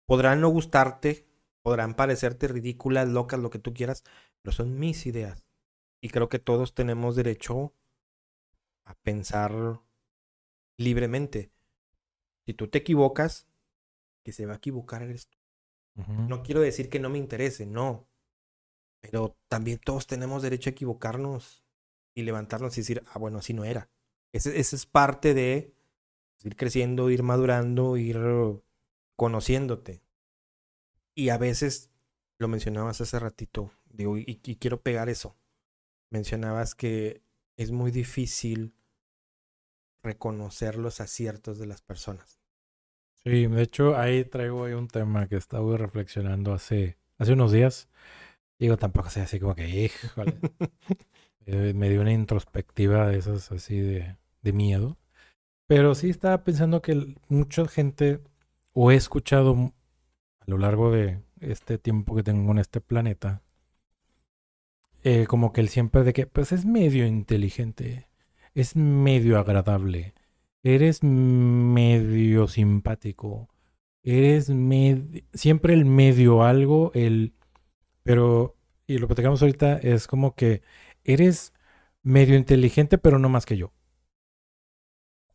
Podrán 0.08 0.42
no 0.42 0.50
gustarte, 0.50 1.28
podrán 1.62 1.96
parecerte 1.96 2.48
ridículas, 2.48 3.08
locas, 3.08 3.40
lo 3.40 3.50
que 3.52 3.60
tú 3.60 3.74
quieras, 3.74 4.04
pero 4.42 4.56
son 4.56 4.80
mis 4.80 5.06
ideas. 5.06 5.50
Y 6.02 6.10
creo 6.10 6.30
que 6.30 6.40
todos 6.40 6.74
tenemos 6.76 7.16
derecho 7.16 7.74
a 8.86 8.94
pensar 8.96 9.52
libremente. 10.78 11.52
Si 12.46 12.54
tú 12.54 12.70
te 12.70 12.80
equivocas, 12.80 13.48
que 14.26 14.34
se 14.34 14.48
va 14.48 14.54
a 14.54 14.58
equivocar 14.58 15.04
eres 15.04 15.28
tú. 15.28 15.38
No 16.28 16.44
quiero 16.44 16.60
decir 16.60 16.90
que 16.90 17.00
no 17.00 17.10
me 17.10 17.20
interese, 17.20 17.66
no. 17.66 18.10
Pero 19.00 19.38
también 19.48 19.80
todos 19.80 20.08
tenemos 20.08 20.42
derecho 20.42 20.70
a 20.70 20.72
equivocarnos 20.72 21.64
y 22.14 22.24
levantarnos 22.24 22.76
y 22.78 22.82
decir, 22.82 23.04
ah, 23.14 23.20
bueno, 23.20 23.38
así 23.38 23.54
no 23.54 23.64
era. 23.64 23.90
Ese, 24.34 24.60
ese 24.60 24.76
es 24.76 24.86
parte 24.86 25.34
de 25.34 25.74
ir 26.44 26.56
creciendo, 26.58 27.10
ir 27.12 27.24
madurando, 27.24 27.96
ir 27.96 28.20
conociéndote. 29.16 30.02
Y 31.14 31.30
a 31.30 31.38
veces, 31.38 31.92
lo 32.40 32.50
mencionabas 32.50 33.00
hace 33.00 33.20
ratito, 33.20 33.72
digo, 33.86 34.18
y, 34.18 34.42
y 34.44 34.56
quiero 34.58 34.82
pegar 34.82 35.08
eso. 35.08 35.38
Mencionabas 36.10 36.76
que 36.76 37.22
es 37.56 37.72
muy 37.72 37.92
difícil 37.92 38.74
reconocer 40.04 40.78
los 40.78 41.00
aciertos 41.00 41.58
de 41.58 41.68
las 41.68 41.82
personas. 41.82 42.45
Sí, 43.26 43.48
de 43.48 43.62
hecho 43.64 43.98
ahí 43.98 44.24
traigo 44.24 44.66
ahí 44.66 44.74
un 44.74 44.88
tema 44.88 45.28
que 45.28 45.36
estaba 45.38 45.78
reflexionando 45.78 46.54
hace, 46.54 46.98
hace 47.18 47.34
unos 47.34 47.52
días. 47.52 47.90
Digo, 48.60 48.78
tampoco 48.78 49.10
sea 49.10 49.24
así 49.24 49.40
como 49.40 49.56
que, 49.56 49.68
híjole. 49.70 50.38
Eh, 51.48 51.74
me 51.76 51.90
dio 51.90 52.02
una 52.02 52.12
introspectiva 52.14 53.08
de 53.08 53.20
esas 53.20 53.52
así 53.52 53.80
de, 53.80 54.18
de 54.42 54.54
miedo. 54.54 54.98
Pero 55.68 55.96
sí 55.96 56.10
estaba 56.10 56.44
pensando 56.44 56.82
que 56.82 57.16
mucha 57.30 57.68
gente, 57.68 58.22
o 58.74 58.92
he 58.92 58.96
escuchado 58.96 59.74
a 60.42 60.46
lo 60.48 60.58
largo 60.58 60.92
de 60.92 61.22
este 61.42 61.78
tiempo 61.78 62.16
que 62.16 62.24
tengo 62.24 62.52
en 62.52 62.60
este 62.60 62.82
planeta, 62.82 63.44
eh, 65.04 65.28
como 65.28 65.54
que 65.54 65.62
el 65.62 65.70
siempre 65.70 66.04
de 66.04 66.14
que, 66.14 66.26
pues 66.28 66.52
es 66.52 66.66
medio 66.66 67.06
inteligente, 67.06 68.08
es 68.56 68.76
medio 68.76 69.38
agradable, 69.40 70.15
eres 70.66 71.04
medio 71.04 72.50
simpático, 72.50 73.50
eres 74.04 74.50
medio, 74.52 75.24
siempre 75.34 75.74
el 75.76 75.86
medio 75.86 76.44
algo, 76.44 76.92
el, 76.96 77.34
pero, 78.04 78.58
y 78.88 79.00
lo 79.00 79.08
tengamos 79.10 79.42
ahorita 79.42 79.78
es 79.80 80.08
como 80.08 80.36
que 80.36 80.64
eres 81.06 81.54
medio 82.04 82.36
inteligente, 82.38 82.98
pero 83.00 83.20
no 83.20 83.30
más 83.30 83.46
que 83.46 83.58
yo. 83.58 83.74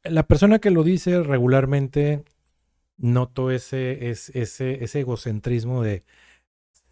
La 0.04 0.26
persona 0.26 0.58
que 0.58 0.70
lo 0.70 0.82
dice 0.82 1.22
regularmente 1.22 2.24
noto 2.98 3.50
ese, 3.50 4.10
es- 4.10 4.30
ese, 4.30 4.84
ese 4.84 5.00
egocentrismo 5.00 5.82
de, 5.82 6.04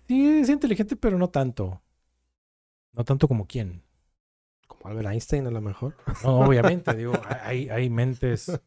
sí, 0.09 0.27
es 0.41 0.49
inteligente, 0.51 0.97
pero 0.97 1.19
no 1.19 1.31
tanto. 1.31 1.83
No 2.93 3.05
tanto 3.05 3.29
como 3.29 3.47
quién. 3.47 3.83
Como 4.69 4.89
Albert 4.89 5.09
Einstein, 5.09 5.47
a 5.49 5.51
lo 5.51 5.61
mejor. 5.61 5.97
No, 6.23 6.41
obviamente, 6.41 6.95
digo, 6.95 7.15
hay, 7.43 7.69
hay 7.69 7.91
mentes 7.91 8.61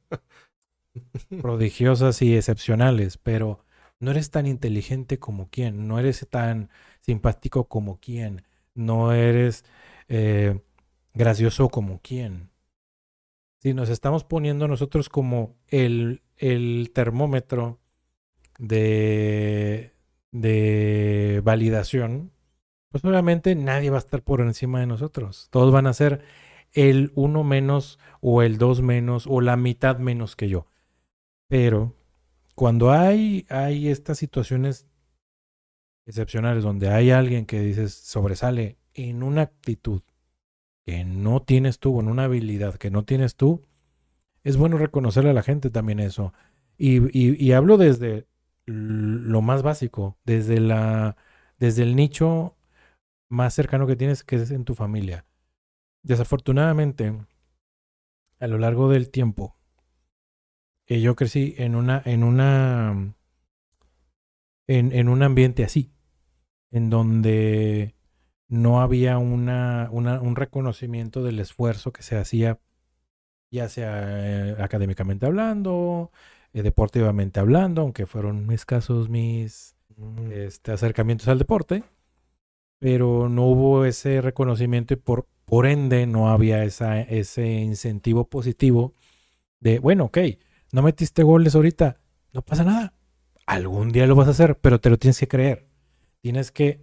prodigiosas 1.41 2.21
y 2.21 2.35
excepcionales, 2.35 3.17
pero 3.17 3.63
no 3.99 4.11
eres 4.11 4.31
tan 4.31 4.47
inteligente 4.47 5.19
como 5.19 5.49
quien, 5.49 5.87
no 5.87 5.99
eres 5.99 6.27
tan 6.29 6.69
simpático 6.99 7.69
como 7.69 7.99
quien, 7.99 8.43
no 8.73 9.13
eres 9.13 9.63
eh, 10.09 10.59
gracioso 11.13 11.69
como 11.69 12.01
quien. 12.01 12.49
Si 13.59 13.73
nos 13.73 13.89
estamos 13.89 14.23
poniendo 14.23 14.67
nosotros 14.67 15.07
como 15.07 15.55
el, 15.67 16.23
el 16.37 16.91
termómetro 16.93 17.79
de, 18.57 19.93
de 20.31 21.41
validación, 21.43 22.31
pues 22.91 23.05
obviamente 23.05 23.55
nadie 23.55 23.89
va 23.89 23.97
a 23.97 23.99
estar 23.99 24.23
por 24.23 24.41
encima 24.41 24.79
de 24.79 24.87
nosotros. 24.87 25.47
Todos 25.51 25.71
van 25.73 25.87
a 25.87 25.93
ser 25.93 26.21
el 26.73 27.11
uno 27.15 27.43
menos 27.43 27.99
o 28.21 28.41
el 28.43 28.57
dos 28.57 28.81
menos 28.81 29.25
o 29.27 29.41
la 29.41 29.57
mitad 29.57 29.97
menos 29.99 30.35
que 30.35 30.49
yo. 30.49 30.67
Pero 31.49 31.95
cuando 32.55 32.91
hay, 32.91 33.45
hay 33.49 33.89
estas 33.89 34.19
situaciones 34.19 34.87
excepcionales 36.05 36.63
donde 36.63 36.89
hay 36.89 37.11
alguien 37.11 37.45
que 37.45 37.59
dices 37.61 37.93
sobresale 37.93 38.77
en 38.93 39.23
una 39.23 39.43
actitud 39.43 40.01
que 40.85 41.05
no 41.05 41.43
tienes 41.43 41.79
tú, 41.79 41.99
en 41.99 42.09
una 42.09 42.25
habilidad 42.25 42.75
que 42.75 42.91
no 42.91 43.05
tienes 43.05 43.35
tú, 43.35 43.65
es 44.43 44.57
bueno 44.57 44.77
reconocerle 44.77 45.31
a 45.31 45.33
la 45.33 45.43
gente 45.43 45.69
también 45.69 45.99
eso. 46.01 46.33
Y, 46.77 46.99
y- 47.17 47.35
y 47.43 47.53
hablo 47.53 47.77
desde 47.77 48.27
lo 48.65 49.41
más 49.41 49.63
básico, 49.63 50.17
desde 50.25 50.59
la, 50.59 51.17
desde 51.59 51.83
el 51.83 51.95
nicho 51.95 52.57
más 53.31 53.55
cercano 53.55 53.87
que 53.87 53.95
tienes, 53.97 54.23
que 54.23 54.37
es 54.37 54.51
en 54.51 54.65
tu 54.65 54.75
familia. 54.75 55.25
Desafortunadamente, 56.03 57.13
a 58.41 58.47
lo 58.47 58.57
largo 58.57 58.89
del 58.89 59.09
tiempo, 59.09 59.55
que 60.85 61.01
yo 61.01 61.15
crecí 61.15 61.55
en 61.57 61.75
una, 61.75 62.01
en 62.05 62.23
una, 62.23 63.15
en, 64.67 64.91
en 64.91 65.09
un 65.09 65.23
ambiente 65.23 65.63
así, 65.63 65.91
en 66.71 66.89
donde 66.89 67.95
no 68.49 68.81
había 68.81 69.19
una, 69.19 69.89
una- 69.91 70.21
un 70.21 70.37
reconocimiento 70.37 71.23
del 71.23 71.39
esfuerzo 71.39 71.93
que 71.93 72.03
se 72.03 72.17
hacía, 72.17 72.59
ya 73.51 73.69
sea 73.69 74.03
eh, 74.51 74.57
académicamente 74.59 75.25
hablando, 75.27 76.11
eh, 76.53 76.63
deportivamente 76.63 77.39
hablando, 77.39 77.81
aunque 77.83 78.05
fueron 78.07 78.51
escasos 78.51 79.09
mis 79.09 79.75
este, 80.31 80.71
acercamientos 80.73 81.27
al 81.29 81.39
deporte. 81.39 81.83
Pero 82.81 83.29
no 83.29 83.45
hubo 83.45 83.85
ese 83.85 84.21
reconocimiento 84.21 84.95
y 84.95 84.97
por, 84.97 85.27
por 85.45 85.67
ende 85.67 86.07
no 86.07 86.29
había 86.29 86.63
ese 86.63 87.45
incentivo 87.61 88.27
positivo 88.27 88.95
de, 89.59 89.77
bueno, 89.77 90.05
ok, 90.05 90.17
no 90.71 90.81
metiste 90.81 91.21
goles 91.21 91.53
ahorita, 91.53 91.99
no 92.33 92.41
pasa 92.41 92.63
nada. 92.63 92.95
Algún 93.45 93.91
día 93.91 94.07
lo 94.07 94.15
vas 94.15 94.29
a 94.29 94.31
hacer, 94.31 94.57
pero 94.57 94.79
te 94.79 94.89
lo 94.89 94.97
tienes 94.97 95.19
que 95.19 95.27
creer. 95.27 95.67
Tienes 96.23 96.51
que, 96.51 96.81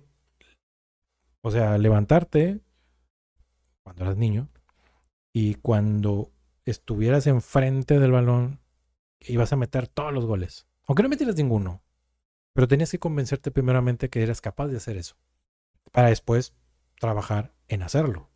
o 1.42 1.50
sea, 1.50 1.76
levantarte 1.78 2.60
cuando 3.82 4.04
eras 4.04 4.16
niño 4.16 4.48
y 5.32 5.54
cuando 5.56 6.30
estuvieras 6.64 7.26
enfrente 7.26 7.98
del 7.98 8.12
balón, 8.12 8.60
ibas 9.18 9.52
a 9.52 9.56
meter 9.56 9.88
todos 9.88 10.12
los 10.12 10.26
goles. 10.26 10.68
Aunque 10.86 11.02
no 11.02 11.08
metieras 11.08 11.34
ninguno. 11.34 11.82
Pero 12.54 12.68
tenías 12.68 12.92
que 12.92 13.00
convencerte 13.00 13.50
primeramente 13.50 14.08
que 14.08 14.22
eras 14.22 14.40
capaz 14.40 14.68
de 14.68 14.76
hacer 14.76 14.96
eso. 14.96 15.16
Para 15.92 16.08
después 16.08 16.54
trabajar 16.98 17.52
en 17.68 17.82
hacerlo. 17.82 18.28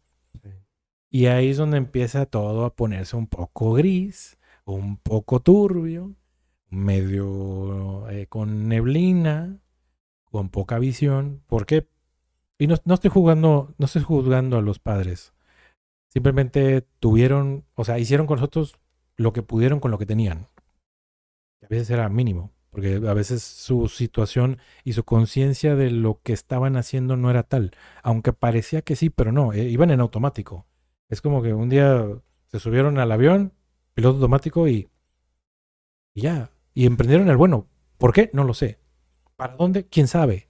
Y 1.10 1.26
ahí 1.26 1.50
es 1.50 1.58
donde 1.58 1.76
empieza 1.76 2.24
todo 2.26 2.64
a 2.64 2.74
ponerse 2.74 3.16
un 3.16 3.26
poco 3.26 3.74
gris, 3.74 4.38
un 4.64 4.96
poco 4.96 5.40
turbio, 5.40 6.14
medio 6.70 8.08
eh, 8.08 8.26
con 8.28 8.68
neblina, 8.68 9.58
con 10.24 10.48
poca 10.48 10.78
visión. 10.78 11.42
¿Por 11.46 11.66
qué? 11.66 11.86
Y 12.58 12.66
no, 12.66 12.76
no, 12.84 12.94
estoy 12.94 13.10
jugando, 13.10 13.74
no 13.76 13.86
estoy 13.86 14.02
juzgando 14.02 14.56
a 14.56 14.62
los 14.62 14.78
padres. 14.78 15.34
Simplemente 16.08 16.82
tuvieron, 16.98 17.64
o 17.74 17.84
sea, 17.84 17.98
hicieron 17.98 18.26
con 18.26 18.36
nosotros 18.36 18.78
lo 19.16 19.32
que 19.32 19.42
pudieron 19.42 19.80
con 19.80 19.90
lo 19.90 19.98
que 19.98 20.06
tenían. 20.06 20.48
A 21.62 21.68
veces 21.68 21.90
era 21.90 22.08
mínimo, 22.08 22.52
porque 22.72 22.94
a 23.06 23.12
veces 23.12 23.42
su 23.42 23.86
situación 23.88 24.58
y 24.82 24.94
su 24.94 25.04
conciencia 25.04 25.76
de 25.76 25.90
lo 25.90 26.20
que 26.22 26.32
estaban 26.32 26.76
haciendo 26.76 27.18
no 27.18 27.30
era 27.30 27.42
tal. 27.42 27.72
Aunque 28.02 28.32
parecía 28.32 28.80
que 28.80 28.96
sí, 28.96 29.10
pero 29.10 29.30
no, 29.30 29.52
eh, 29.52 29.68
iban 29.68 29.90
en 29.90 30.00
automático. 30.00 30.66
Es 31.10 31.20
como 31.20 31.42
que 31.42 31.52
un 31.52 31.68
día 31.68 32.08
se 32.46 32.58
subieron 32.58 32.98
al 32.98 33.12
avión, 33.12 33.52
piloto 33.92 34.16
automático 34.16 34.68
y, 34.68 34.88
ya. 36.14 36.50
Y 36.72 36.86
emprendieron 36.86 37.28
el 37.28 37.36
bueno. 37.36 37.68
¿Por 37.98 38.14
qué? 38.14 38.30
No 38.32 38.42
lo 38.44 38.54
sé. 38.54 38.78
¿Para 39.36 39.54
dónde? 39.56 39.86
¿Quién 39.86 40.08
sabe? 40.08 40.48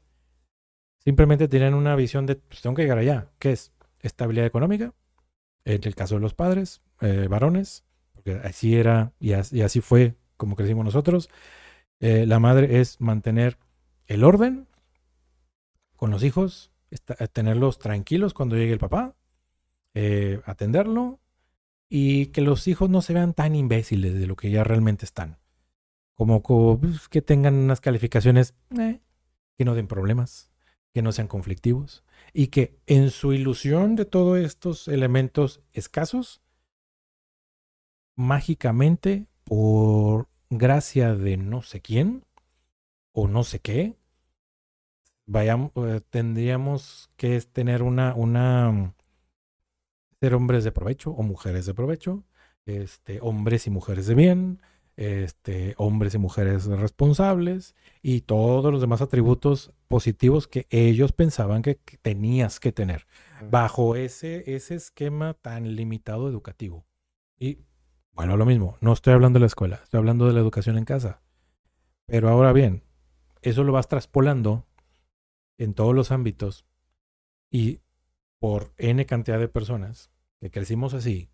Simplemente 0.99 1.49
tenían 1.49 1.75
una 1.75 1.97
visión 1.97 2.25
de, 2.27 2.37
pues 2.37 2.63
tengo 2.63 2.77
que 2.77 2.83
llegar 2.83 2.99
allá. 2.99 3.33
¿Qué 3.41 3.51
es? 3.51 3.73
Estabilidad 3.99 4.47
económica, 4.47 4.95
en 5.65 5.81
el 5.83 5.97
caso 5.97 6.15
de 6.15 6.21
los 6.21 6.35
padres, 6.35 6.83
eh, 7.01 7.27
varones, 7.29 7.85
porque 8.13 8.35
así 8.45 8.77
era 8.77 9.13
y, 9.19 9.33
así 9.33 9.81
fue 9.81 10.15
como 10.37 10.55
crecimos 10.55 10.85
nosotros. 10.85 11.29
Eh, 12.03 12.27
la 12.27 12.41
madre 12.41 12.81
es 12.81 13.01
mantener 13.01 13.59
el 14.09 14.25
orden 14.25 14.67
con 15.95 16.11
los 16.11 16.25
hijos, 16.25 16.73
tenerlos 17.33 17.79
tranquilos 17.79 18.35
cuando 18.35 18.57
llegue 18.57 18.73
el 18.73 18.81
papá, 18.81 19.15
eh, 19.95 20.41
atenderlo 20.45 21.21
y 21.89 22.27
que 22.27 22.41
los 22.41 22.67
hijos 22.67 22.91
no 22.91 23.03
se 23.03 23.15
vean 23.15 23.35
tan 23.35 23.55
imbéciles 23.55 24.15
de 24.15 24.27
lo 24.27 24.35
que 24.35 24.51
ya 24.51 24.65
realmente 24.65 25.05
están. 25.05 25.39
Como, 26.15 26.43
pues, 26.43 27.09
que 27.09 27.23
tengan 27.23 27.55
unas 27.55 27.81
calificaciones 27.81 28.55
que 28.75 29.65
no 29.65 29.77
den 29.77 29.87
problemas, 29.87 30.51
que 30.93 31.03
no 31.03 31.13
sean 31.13 31.29
conflictivos, 31.29 32.03
y 32.33 32.49
que 32.49 32.81
en 32.87 33.11
su 33.11 33.33
ilusión 33.33 33.95
de 33.95 34.07
todos 34.07 34.41
estos 34.41 34.89
elementos 34.89 35.61
escasos, 35.73 36.43
mágicamente, 38.17 39.29
por 39.45 40.32
gracia 40.59 41.15
de 41.15 41.37
no 41.37 41.63
sé 41.63 41.81
quién 41.81 42.25
o 43.13 43.27
no 43.27 43.43
sé 43.43 43.61
qué, 43.61 43.97
vayamos, 45.27 45.73
eh, 45.77 46.01
tendríamos 46.11 47.11
que 47.17 47.41
tener 47.41 47.83
una, 47.83 48.15
una, 48.15 48.95
ser 50.21 50.35
hombres 50.35 50.65
de 50.65 50.73
provecho 50.73 51.11
o 51.13 51.23
mujeres 51.23 51.67
de 51.67 51.75
provecho, 51.75 52.25
este, 52.67 53.19
hombres 53.23 53.67
y 53.67 53.71
mujeres 53.71 54.07
de 54.07 54.15
bien, 54.15 54.61
este, 54.97 55.75
hombres 55.79 56.15
y 56.15 56.19
mujeres 56.19 56.67
responsables 56.67 57.75
y 58.03 58.21
todos 58.21 58.71
los 58.71 58.83
demás 58.83 59.01
atributos 59.01 59.73
positivos 59.89 60.49
que 60.49 60.67
ellos 60.69 61.13
pensaban 61.13 61.63
que, 61.63 61.77
tenías 62.03 62.61
que 62.61 62.73
tener 62.73 63.07
bajo 63.51 63.97
ese, 63.97 64.55
ese 64.55 64.75
esquema 64.75 65.35
tan 65.35 65.77
limitado 65.77 66.29
educativo. 66.29 66.85
Y 67.39 67.59
bueno, 68.13 68.37
lo 68.37 68.47
mismo, 68.47 68.77
no 68.81 68.93
estoy 68.93 69.15
hablando 69.15 69.39
de 69.39 69.41
la 69.41 69.47
escuela, 69.47 69.81
estoy 69.83 69.99
hablando 69.99 70.27
de 70.27 70.33
la 70.33 70.41
educación 70.41 70.79
en 70.79 70.85
casa. 70.85 71.21
Pero 72.07 72.29
ahora 72.29 72.53
bien, 72.53 72.83
eso 73.43 73.65
lo 73.65 73.73
vas 73.73 73.89
traspolando 73.89 74.67
en 75.59 75.75
todos 75.75 75.95
los 75.95 76.11
ámbitos 76.11 76.67
y 77.51 77.81
por 78.39 78.73
N 78.77 79.05
cantidad 79.07 79.39
de 79.39 79.49
personas 79.49 80.11
que 80.41 80.51
crecimos 80.51 80.95
así. 80.95 81.31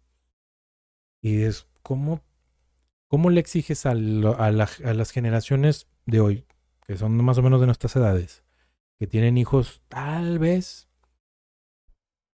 Y 1.20 1.42
es 1.42 1.66
como 1.82 2.22
¿Cómo 3.08 3.30
le 3.30 3.40
exiges 3.40 3.86
a, 3.86 3.94
las 3.94 5.10
generaciones 5.10 5.88
de 6.04 6.20
hoy, 6.20 6.46
que 6.86 6.96
son 6.98 7.16
más 7.24 7.38
o 7.38 7.42
menos 7.42 7.58
de 7.60 7.66
nuestras 7.66 7.96
edades, 7.96 8.44
que 8.98 9.06
tienen 9.06 9.38
hijos 9.38 9.82
tal 9.88 10.38
vez, 10.38 10.90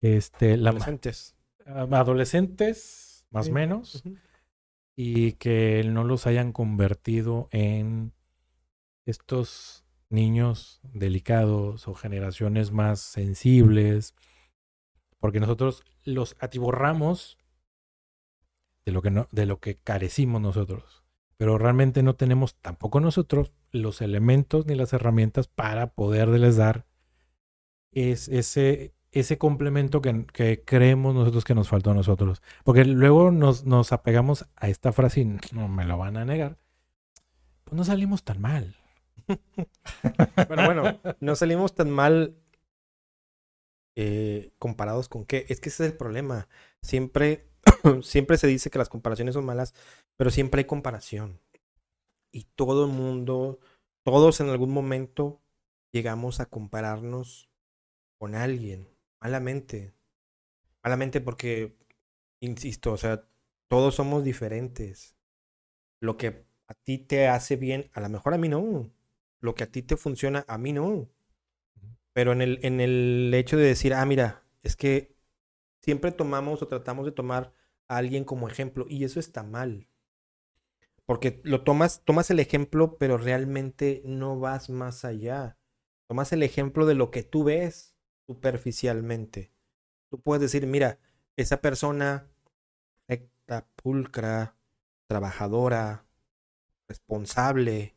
este, 0.00 0.55
adolescentes, 0.55 1.37
adolescentes, 1.66 3.26
más 3.31 3.48
o 3.50 3.52
menos, 3.52 4.02
y 4.94 5.33
que 5.33 5.83
no 5.85 6.05
los 6.05 6.26
hayan 6.26 6.52
convertido 6.52 7.48
en 7.50 8.12
estos 9.07 9.85
niños 10.11 10.81
delicados 10.83 11.88
o 11.88 11.94
generaciones 11.94 12.70
más 12.70 13.00
sensibles, 13.00 14.14
porque 15.18 15.40
nosotros 15.40 15.85
los 16.05 16.37
atiborramos 16.40 17.38
de 18.85 18.92
lo 18.92 19.02
que, 19.02 19.26
de 19.31 19.46
lo 19.46 19.61
que 19.61 19.76
carecimos 19.76 20.40
nosotros. 20.40 21.05
Pero 21.37 21.59
realmente 21.59 22.02
no 22.02 22.14
tenemos 22.14 22.57
tampoco 22.57 23.00
nosotros 23.00 23.52
los 23.70 24.00
elementos 24.02 24.66
ni 24.66 24.74
las 24.74 24.92
herramientas 24.92 25.48
para 25.48 25.94
poderles 25.94 26.57
dar 26.57 26.87
es, 27.92 28.28
ese, 28.28 28.94
ese 29.12 29.38
complemento 29.38 30.03
que, 30.03 30.62
creemos 30.64 31.14
nosotros 31.14 31.44
que 31.44 31.55
nos 31.55 31.68
faltó 31.68 31.90
a 31.90 31.94
nosotros. 31.94 32.42
Porque 32.64 32.85
luego 32.85 33.31
nos, 33.31 33.64
nos 33.64 33.92
apegamos 33.92 34.46
a 34.57 34.68
esta 34.68 34.92
frase 34.92 35.20
y 35.20 35.25
no 35.55 35.68
me 35.68 35.85
lo 35.85 35.98
van 35.98 36.16
a 36.16 36.25
negar. 36.25 36.59
Pues 37.64 37.77
no 37.77 37.85
salimos 37.85 38.25
tan 38.25 38.40
mal. 38.40 38.77
bueno, 40.48 40.64
bueno, 40.66 41.01
no 41.20 41.37
salimos 41.37 41.75
tan 41.75 41.90
mal 41.90 42.37
eh, 43.94 44.53
comparados 44.59 45.09
con 45.09 45.25
qué. 45.25 45.46
Es 45.48 45.61
que 45.61 45.68
ese 45.68 45.85
es 45.85 45.92
el 45.92 45.96
problema. 45.96 46.48
Siempre 46.81 47.53
siempre 48.03 48.37
se 48.38 48.46
dice 48.46 48.70
que 48.70 48.79
las 48.79 48.88
comparaciones 48.88 49.35
son 49.35 49.44
malas, 49.44 49.75
pero 50.16 50.31
siempre 50.31 50.61
hay 50.61 50.64
comparación. 50.64 51.40
Y 52.31 52.44
todo 52.55 52.87
el 52.87 52.92
mundo, 52.92 53.61
todos 54.05 54.40
en 54.40 54.48
algún 54.48 54.70
momento 54.70 55.40
llegamos 55.92 56.40
a 56.40 56.46
compararnos 56.46 57.51
con 58.18 58.35
alguien, 58.35 58.88
malamente. 59.22 59.94
Malamente 60.82 61.20
porque, 61.20 61.78
insisto, 62.40 62.92
o 62.92 62.96
sea, 62.96 63.24
todos 63.68 63.94
somos 63.94 64.24
diferentes. 64.24 65.16
Lo 66.00 66.16
que 66.16 66.44
a 66.66 66.74
ti 66.74 66.98
te 66.98 67.28
hace 67.28 67.56
bien, 67.56 67.90
a 67.94 68.00
lo 68.00 68.08
mejor 68.08 68.35
a 68.35 68.38
mí 68.38 68.48
no. 68.48 68.90
Lo 69.40 69.54
que 69.54 69.64
a 69.64 69.70
ti 69.70 69.82
te 69.82 69.96
funciona, 69.96 70.44
a 70.48 70.58
mí 70.58 70.72
no. 70.72 71.08
Pero 72.12 72.32
en 72.32 72.42
el, 72.42 72.58
en 72.62 72.80
el 72.80 73.32
hecho 73.35 73.56
de 73.56 73.64
decir, 73.64 73.94
ah, 73.94 74.04
mira, 74.04 74.42
es 74.62 74.76
que 74.76 75.16
siempre 75.80 76.11
tomamos 76.11 76.61
o 76.61 76.68
tratamos 76.68 77.06
de 77.06 77.12
tomar 77.12 77.52
a 77.88 77.96
alguien 77.98 78.24
como 78.24 78.48
ejemplo 78.48 78.87
y 78.88 79.04
eso 79.04 79.20
está 79.20 79.44
mal. 79.44 79.88
Porque 81.06 81.40
lo 81.44 81.62
tomas, 81.62 82.04
tomas 82.04 82.30
el 82.30 82.40
ejemplo, 82.40 82.98
pero 82.98 83.18
realmente 83.18 84.02
no 84.04 84.38
vas 84.40 84.68
más 84.68 85.04
allá. 85.04 85.58
Tomas 86.08 86.32
el 86.32 86.42
ejemplo 86.42 86.87
de 86.87 86.94
lo 86.94 87.11
que 87.11 87.22
tú 87.22 87.44
ves 87.44 87.91
superficialmente. 88.26 89.50
Tú 90.11 90.20
puedes 90.20 90.40
decir, 90.40 90.66
mira, 90.66 90.98
esa 91.37 91.61
persona 91.61 92.28
recta, 93.08 93.66
pulcra, 93.76 94.56
trabajadora, 95.06 96.04
responsable. 96.88 97.94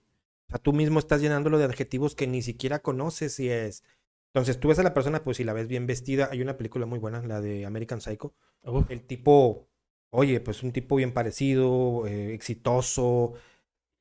O 0.47 0.51
sea, 0.51 0.59
tú 0.59 0.73
mismo 0.73 0.99
estás 0.99 1.21
llenándolo 1.21 1.57
de 1.57 1.65
adjetivos 1.65 2.15
que 2.15 2.27
ni 2.27 2.41
siquiera 2.41 2.79
conoces 2.79 3.33
si 3.33 3.49
es. 3.49 3.83
Entonces 4.33 4.59
tú 4.59 4.67
ves 4.67 4.79
a 4.79 4.83
la 4.83 4.93
persona, 4.93 5.23
pues 5.23 5.37
si 5.37 5.43
la 5.43 5.53
ves 5.53 5.67
bien 5.67 5.87
vestida, 5.87 6.29
hay 6.31 6.41
una 6.41 6.57
película 6.57 6.85
muy 6.85 6.99
buena, 6.99 7.21
la 7.21 7.41
de 7.41 7.65
American 7.65 8.01
Psycho. 8.01 8.33
El 8.89 9.03
tipo 9.05 9.67
oye, 10.15 10.39
pues 10.39 10.63
un 10.63 10.71
tipo 10.71 10.95
bien 10.95 11.13
parecido, 11.13 12.07
eh, 12.07 12.33
exitoso, 12.33 13.33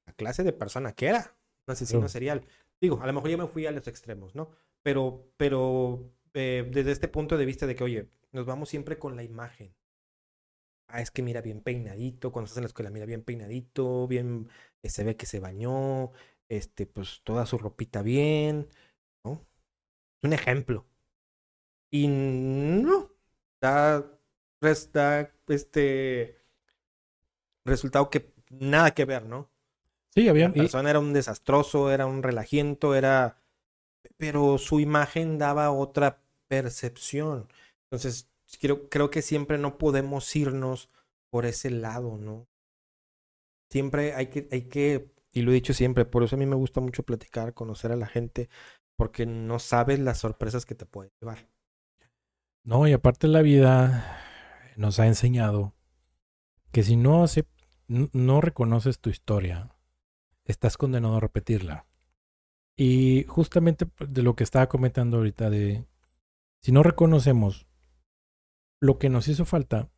la 0.07 0.13
clase 0.13 0.45
de 0.45 0.53
persona 0.53 0.93
que 0.93 1.07
era, 1.07 1.37
un 1.67 1.73
asesino 1.73 2.09
serial. 2.09 2.47
Digo, 2.81 3.01
a 3.03 3.07
lo 3.07 3.13
mejor 3.13 3.31
ya 3.31 3.37
me 3.37 3.49
fui 3.49 3.67
a 3.67 3.73
los 3.73 3.87
extremos, 3.89 4.35
¿no? 4.35 4.51
Pero, 4.85 5.27
pero 5.37 6.13
eh, 6.35 6.69
desde 6.71 6.93
este 6.93 7.09
punto 7.09 7.37
de 7.37 7.47
vista 7.47 7.67
de 7.67 7.75
que, 7.75 7.85
oye, 7.85 8.09
nos 8.31 8.47
vamos 8.47 8.69
siempre 8.69 8.99
con 8.99 9.17
la 9.17 9.25
imagen. 9.25 9.75
Ah, 10.89 11.01
es 11.01 11.11
que 11.11 11.23
mira 11.23 11.41
bien 11.41 11.63
peinadito, 11.63 12.31
cuando 12.31 12.45
estás 12.47 12.59
en 12.59 12.65
la 12.65 12.69
escuela, 12.69 12.91
mira 12.91 13.07
bien 13.07 13.23
peinadito, 13.25 14.07
bien, 14.07 14.49
eh, 14.83 14.91
se 14.91 15.03
ve 15.03 15.17
que 15.17 15.27
se 15.27 15.41
bañó, 15.41 16.13
este, 16.49 16.87
pues 16.87 17.23
toda 17.25 17.47
su 17.47 17.57
ropita 17.59 18.03
bien, 18.03 18.69
¿no? 19.25 19.45
Un 20.23 20.33
ejemplo. 20.35 20.87
Y 21.91 22.09
no, 22.09 23.11
da, 23.61 24.05
da 24.93 25.33
este 25.49 26.39
resultado 27.65 28.11
que 28.11 28.35
nada 28.51 28.93
que 28.93 29.05
ver, 29.05 29.25
¿no? 29.25 29.51
Sí, 30.11 30.29
había. 30.29 30.49
La 30.49 30.55
persona 30.55 30.91
era 30.91 31.01
un 31.01 31.13
desastroso, 31.13 31.91
era 31.91 32.07
un 32.07 32.23
relajiento, 32.23 32.95
era. 32.95 33.39
Pero 34.17 34.59
su 34.59 34.81
imagen 34.81 35.39
daba 35.39 35.71
otra 35.71 36.23
percepción. 36.49 37.49
Entonces, 37.85 38.29
creo, 38.61 38.89
creo 38.89 39.11
que 39.11 39.23
siempre 39.23 39.59
no 39.59 39.79
podemos 39.79 40.35
irnos 40.37 40.89
por 41.31 41.47
ese 41.47 41.71
lado, 41.71 42.17
¿no? 42.19 42.47
Siempre 43.71 44.15
hay 44.15 44.29
que, 44.29 44.49
hay 44.53 44.63
que, 44.63 45.11
y 45.33 45.43
lo 45.43 45.51
he 45.51 45.55
dicho 45.55 45.75
siempre, 45.75 46.05
por 46.05 46.23
eso 46.23 46.37
a 46.37 46.39
mí 46.39 46.47
me 46.47 46.55
gusta 46.55 46.81
mucho 46.81 47.03
platicar, 47.03 47.55
conocer 47.55 47.91
a 47.91 47.97
la 47.97 48.07
gente, 48.07 48.49
porque 48.97 49.27
no 49.27 49.59
sabes 49.59 49.99
las 49.99 50.19
sorpresas 50.19 50.65
que 50.65 50.75
te 50.75 50.87
puede 50.87 51.11
llevar. 51.21 51.49
No, 52.63 52.87
y 52.87 52.93
aparte 52.93 53.27
la 53.27 53.43
vida 53.43 54.21
nos 54.77 55.01
ha 55.01 55.07
enseñado 55.07 55.75
que 56.73 56.83
si 56.83 56.97
no, 56.97 57.25
no 57.89 58.41
reconoces 58.41 58.99
tu 58.99 59.11
historia, 59.11 59.75
estás 60.45 60.77
condenado 60.77 61.17
a 61.17 61.21
repetirla. 61.21 61.87
Y 62.77 63.25
justamente 63.29 63.87
de 64.09 64.23
lo 64.23 64.35
que 64.35 64.45
estaba 64.45 64.69
comentando 64.69 65.19
ahorita 65.19 65.49
de 65.49 65.87
si 66.61 66.73
no 66.73 66.83
reconocemos 66.83 67.67
lo 68.81 68.99
que 68.99 69.09
nos 69.09 69.29
hizo 69.29 69.45
falta, 69.45 69.91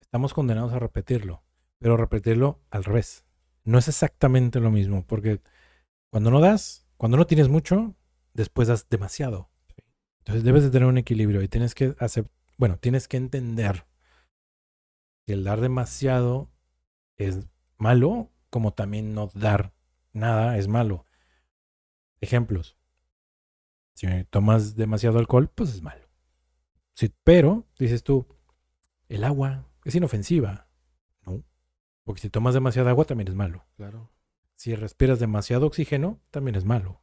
estamos 0.00 0.34
condenados 0.34 0.72
a 0.72 0.78
repetirlo, 0.78 1.42
pero 1.78 1.96
repetirlo 1.96 2.60
al 2.70 2.84
revés. 2.84 3.24
No 3.64 3.78
es 3.78 3.88
exactamente 3.88 4.60
lo 4.60 4.70
mismo, 4.70 5.06
porque 5.06 5.40
cuando 6.10 6.30
no 6.30 6.40
das, 6.40 6.86
cuando 6.96 7.16
no 7.16 7.26
tienes 7.26 7.48
mucho, 7.48 7.94
después 8.34 8.68
das 8.68 8.88
demasiado. 8.88 9.50
Entonces 10.18 10.44
debes 10.44 10.62
de 10.62 10.70
tener 10.70 10.88
un 10.88 10.98
equilibrio 10.98 11.42
y 11.42 11.48
tienes 11.48 11.74
que 11.74 11.94
hacer, 11.98 12.30
bueno, 12.58 12.76
tienes 12.76 13.08
que 13.08 13.16
entender 13.16 13.86
que 15.26 15.32
el 15.32 15.44
dar 15.44 15.60
demasiado 15.60 16.50
es 17.16 17.48
malo 17.78 18.30
como 18.50 18.72
también 18.72 19.14
no 19.14 19.30
dar 19.34 19.72
nada 20.12 20.56
es 20.58 20.68
malo. 20.68 21.06
Ejemplos. 22.20 22.76
Si 23.94 24.06
tomas 24.30 24.76
demasiado 24.76 25.18
alcohol, 25.18 25.50
pues 25.54 25.70
es 25.74 25.82
malo. 25.82 26.08
pero, 27.24 27.66
dices 27.78 28.02
tú, 28.02 28.26
el 29.08 29.24
agua 29.24 29.68
es 29.84 29.94
inofensiva. 29.94 30.68
No. 31.26 31.44
Porque 32.04 32.20
si 32.20 32.30
tomas 32.30 32.54
demasiada 32.54 32.90
agua 32.90 33.04
también 33.04 33.28
es 33.28 33.34
malo. 33.34 33.66
Claro. 33.76 34.10
Si 34.54 34.74
respiras 34.74 35.18
demasiado 35.18 35.66
oxígeno, 35.66 36.20
también 36.30 36.54
es 36.54 36.64
malo. 36.64 37.02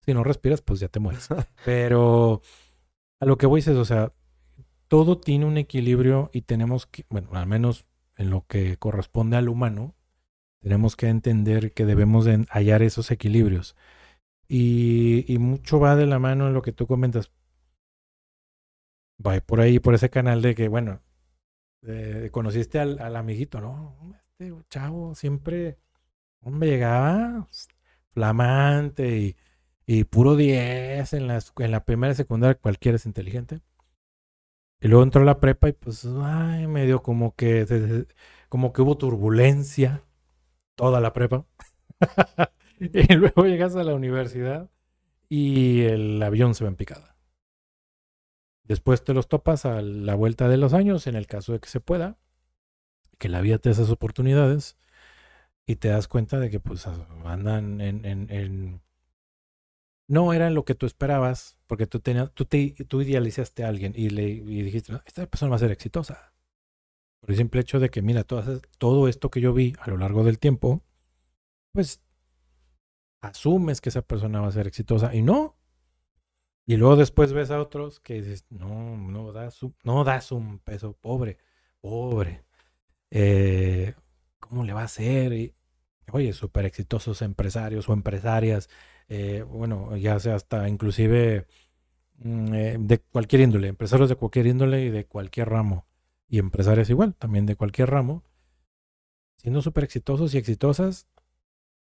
Si 0.00 0.14
no 0.14 0.24
respiras, 0.24 0.62
pues 0.62 0.80
ya 0.80 0.88
te 0.88 1.00
mueres. 1.00 1.28
Pero 1.64 2.42
a 3.20 3.26
lo 3.26 3.38
que 3.38 3.46
voy 3.46 3.60
es, 3.60 3.68
o 3.68 3.84
sea, 3.84 4.12
todo 4.88 5.18
tiene 5.18 5.44
un 5.46 5.58
equilibrio 5.58 6.30
y 6.32 6.42
tenemos 6.42 6.86
que, 6.86 7.06
bueno, 7.08 7.30
al 7.32 7.46
menos 7.46 7.86
en 8.16 8.30
lo 8.30 8.46
que 8.46 8.76
corresponde 8.76 9.36
al 9.36 9.48
humano, 9.48 9.94
tenemos 10.62 10.96
que 10.96 11.08
entender 11.08 11.72
que 11.72 11.86
debemos 11.86 12.24
de 12.24 12.46
hallar 12.50 12.82
esos 12.82 13.10
equilibrios. 13.10 13.76
Y, 14.48 15.36
mucho 15.40 15.80
va 15.80 15.96
de 15.96 16.06
la 16.06 16.18
mano 16.18 16.46
en 16.48 16.54
lo 16.54 16.62
que 16.62 16.72
tú 16.72 16.86
comentas. 16.86 17.32
Va 19.24 19.40
por 19.40 19.60
ahí, 19.60 19.78
por 19.78 19.94
ese 19.94 20.10
canal 20.10 20.42
de 20.42 20.54
que, 20.54 20.68
bueno, 20.68 21.00
conociste 22.30 22.78
al, 22.80 23.16
amiguito, 23.16 23.60
¿no? 23.60 23.96
Este 24.20 24.52
chavo 24.68 25.14
siempre, 25.14 25.78
hombre, 26.40 26.70
llegaba 26.70 27.48
flamante 28.12 29.18
y, 29.18 29.36
y 29.86 30.04
puro 30.04 30.36
10 30.36 31.12
en 31.14 31.26
la, 31.28 31.40
en 31.58 31.70
la 31.70 31.84
primera 31.84 32.12
y 32.12 32.16
secundaria, 32.16 32.54
cualquiera 32.60 32.96
es 32.96 33.06
inteligente. 33.06 33.60
Y 34.80 34.88
luego 34.88 35.04
entró 35.04 35.22
a 35.22 35.24
la 35.24 35.40
prepa 35.40 35.68
y 35.68 35.72
pues, 35.72 36.06
ay, 36.06 36.66
medio 36.66 37.02
como 37.02 37.34
que, 37.36 38.06
como 38.48 38.72
que 38.72 38.82
hubo 38.82 38.98
turbulencia 38.98 40.04
toda 40.74 41.00
la 41.00 41.12
prepa. 41.12 41.46
y 42.80 43.14
luego 43.14 43.44
llegas 43.44 43.76
a 43.76 43.84
la 43.84 43.94
universidad 43.94 44.70
y 45.28 45.82
el 45.82 46.22
avión 46.22 46.54
se 46.54 46.64
va 46.64 46.68
en 46.68 46.76
picada. 46.76 47.16
Después 48.64 49.04
te 49.04 49.14
los 49.14 49.28
topas 49.28 49.66
a 49.66 49.82
la 49.82 50.14
vuelta 50.14 50.48
de 50.48 50.56
los 50.56 50.72
años, 50.72 51.06
en 51.06 51.16
el 51.16 51.26
caso 51.26 51.52
de 51.52 51.60
que 51.60 51.68
se 51.68 51.80
pueda, 51.80 52.18
que 53.18 53.28
la 53.28 53.40
vida 53.40 53.58
te 53.58 53.68
da 53.68 53.72
esas 53.74 53.90
oportunidades 53.90 54.76
y 55.66 55.76
te 55.76 55.88
das 55.88 56.08
cuenta 56.08 56.38
de 56.38 56.50
que 56.50 56.60
pues 56.60 56.86
andan 57.24 57.80
en, 57.80 58.04
en, 58.04 58.82
no 60.08 60.32
eran 60.32 60.54
lo 60.54 60.64
que 60.64 60.74
tú 60.74 60.86
esperabas, 60.86 61.56
porque 61.66 61.86
tú 61.86 62.00
tenías, 62.00 62.32
tú 62.34 62.44
te, 62.44 62.74
tú 62.88 63.00
idealizaste 63.00 63.64
a 63.64 63.68
alguien 63.68 63.92
y 63.96 64.10
le 64.10 64.28
y 64.28 64.62
dijiste, 64.62 64.92
esta 65.06 65.26
persona 65.26 65.50
va 65.50 65.56
a 65.56 65.60
ser 65.60 65.70
exitosa. 65.70 66.31
Por 67.22 67.30
el 67.30 67.36
simple 67.36 67.60
hecho 67.60 67.78
de 67.78 67.88
que, 67.88 68.02
mira, 68.02 68.24
todo, 68.24 68.60
todo 68.78 69.06
esto 69.06 69.30
que 69.30 69.40
yo 69.40 69.52
vi 69.52 69.74
a 69.78 69.88
lo 69.88 69.96
largo 69.96 70.24
del 70.24 70.40
tiempo, 70.40 70.82
pues 71.70 72.02
asumes 73.20 73.80
que 73.80 73.90
esa 73.90 74.02
persona 74.02 74.40
va 74.40 74.48
a 74.48 74.52
ser 74.52 74.66
exitosa 74.66 75.14
y 75.14 75.22
no. 75.22 75.56
Y 76.66 76.76
luego 76.76 76.96
después 76.96 77.32
ves 77.32 77.52
a 77.52 77.60
otros 77.60 78.00
que 78.00 78.14
dices, 78.14 78.44
no, 78.50 78.96
no 78.96 79.30
das, 79.30 79.60
no 79.84 80.02
das 80.02 80.32
un 80.32 80.58
peso 80.58 80.94
pobre, 80.94 81.38
pobre. 81.80 82.44
Eh, 83.10 83.94
¿Cómo 84.40 84.64
le 84.64 84.72
va 84.72 84.80
a 84.82 84.86
hacer? 84.86 85.32
Y, 85.32 85.54
oye, 86.10 86.32
súper 86.32 86.66
exitosos 86.66 87.22
empresarios 87.22 87.88
o 87.88 87.92
empresarias, 87.92 88.68
eh, 89.08 89.44
bueno, 89.48 89.96
ya 89.96 90.18
sea 90.18 90.34
hasta 90.34 90.68
inclusive 90.68 91.46
mm, 92.18 92.54
eh, 92.54 92.76
de 92.80 92.98
cualquier 92.98 93.42
índole, 93.42 93.68
empresarios 93.68 94.08
de 94.08 94.16
cualquier 94.16 94.48
índole 94.48 94.82
y 94.86 94.90
de 94.90 95.06
cualquier 95.06 95.50
ramo 95.50 95.86
y 96.32 96.38
empresarias 96.38 96.88
igual, 96.88 97.14
también 97.14 97.44
de 97.44 97.56
cualquier 97.56 97.90
ramo, 97.90 98.24
siendo 99.36 99.60
súper 99.60 99.84
exitosos 99.84 100.32
y 100.32 100.38
exitosas 100.38 101.06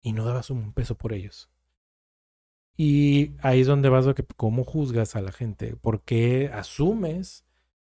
y 0.01 0.11
no 0.11 0.25
dabas 0.25 0.49
un 0.49 0.73
peso 0.73 0.97
por 0.97 1.13
ellos. 1.13 1.49
Y 2.75 3.37
ahí 3.39 3.61
es 3.61 3.67
donde 3.67 3.87
vas 3.87 4.05
a 4.05 4.13
que 4.13 4.25
cómo 4.25 4.65
juzgas 4.65 5.15
a 5.15 5.21
la 5.21 5.31
gente, 5.31 5.77
porque 5.77 6.51
asumes 6.53 7.45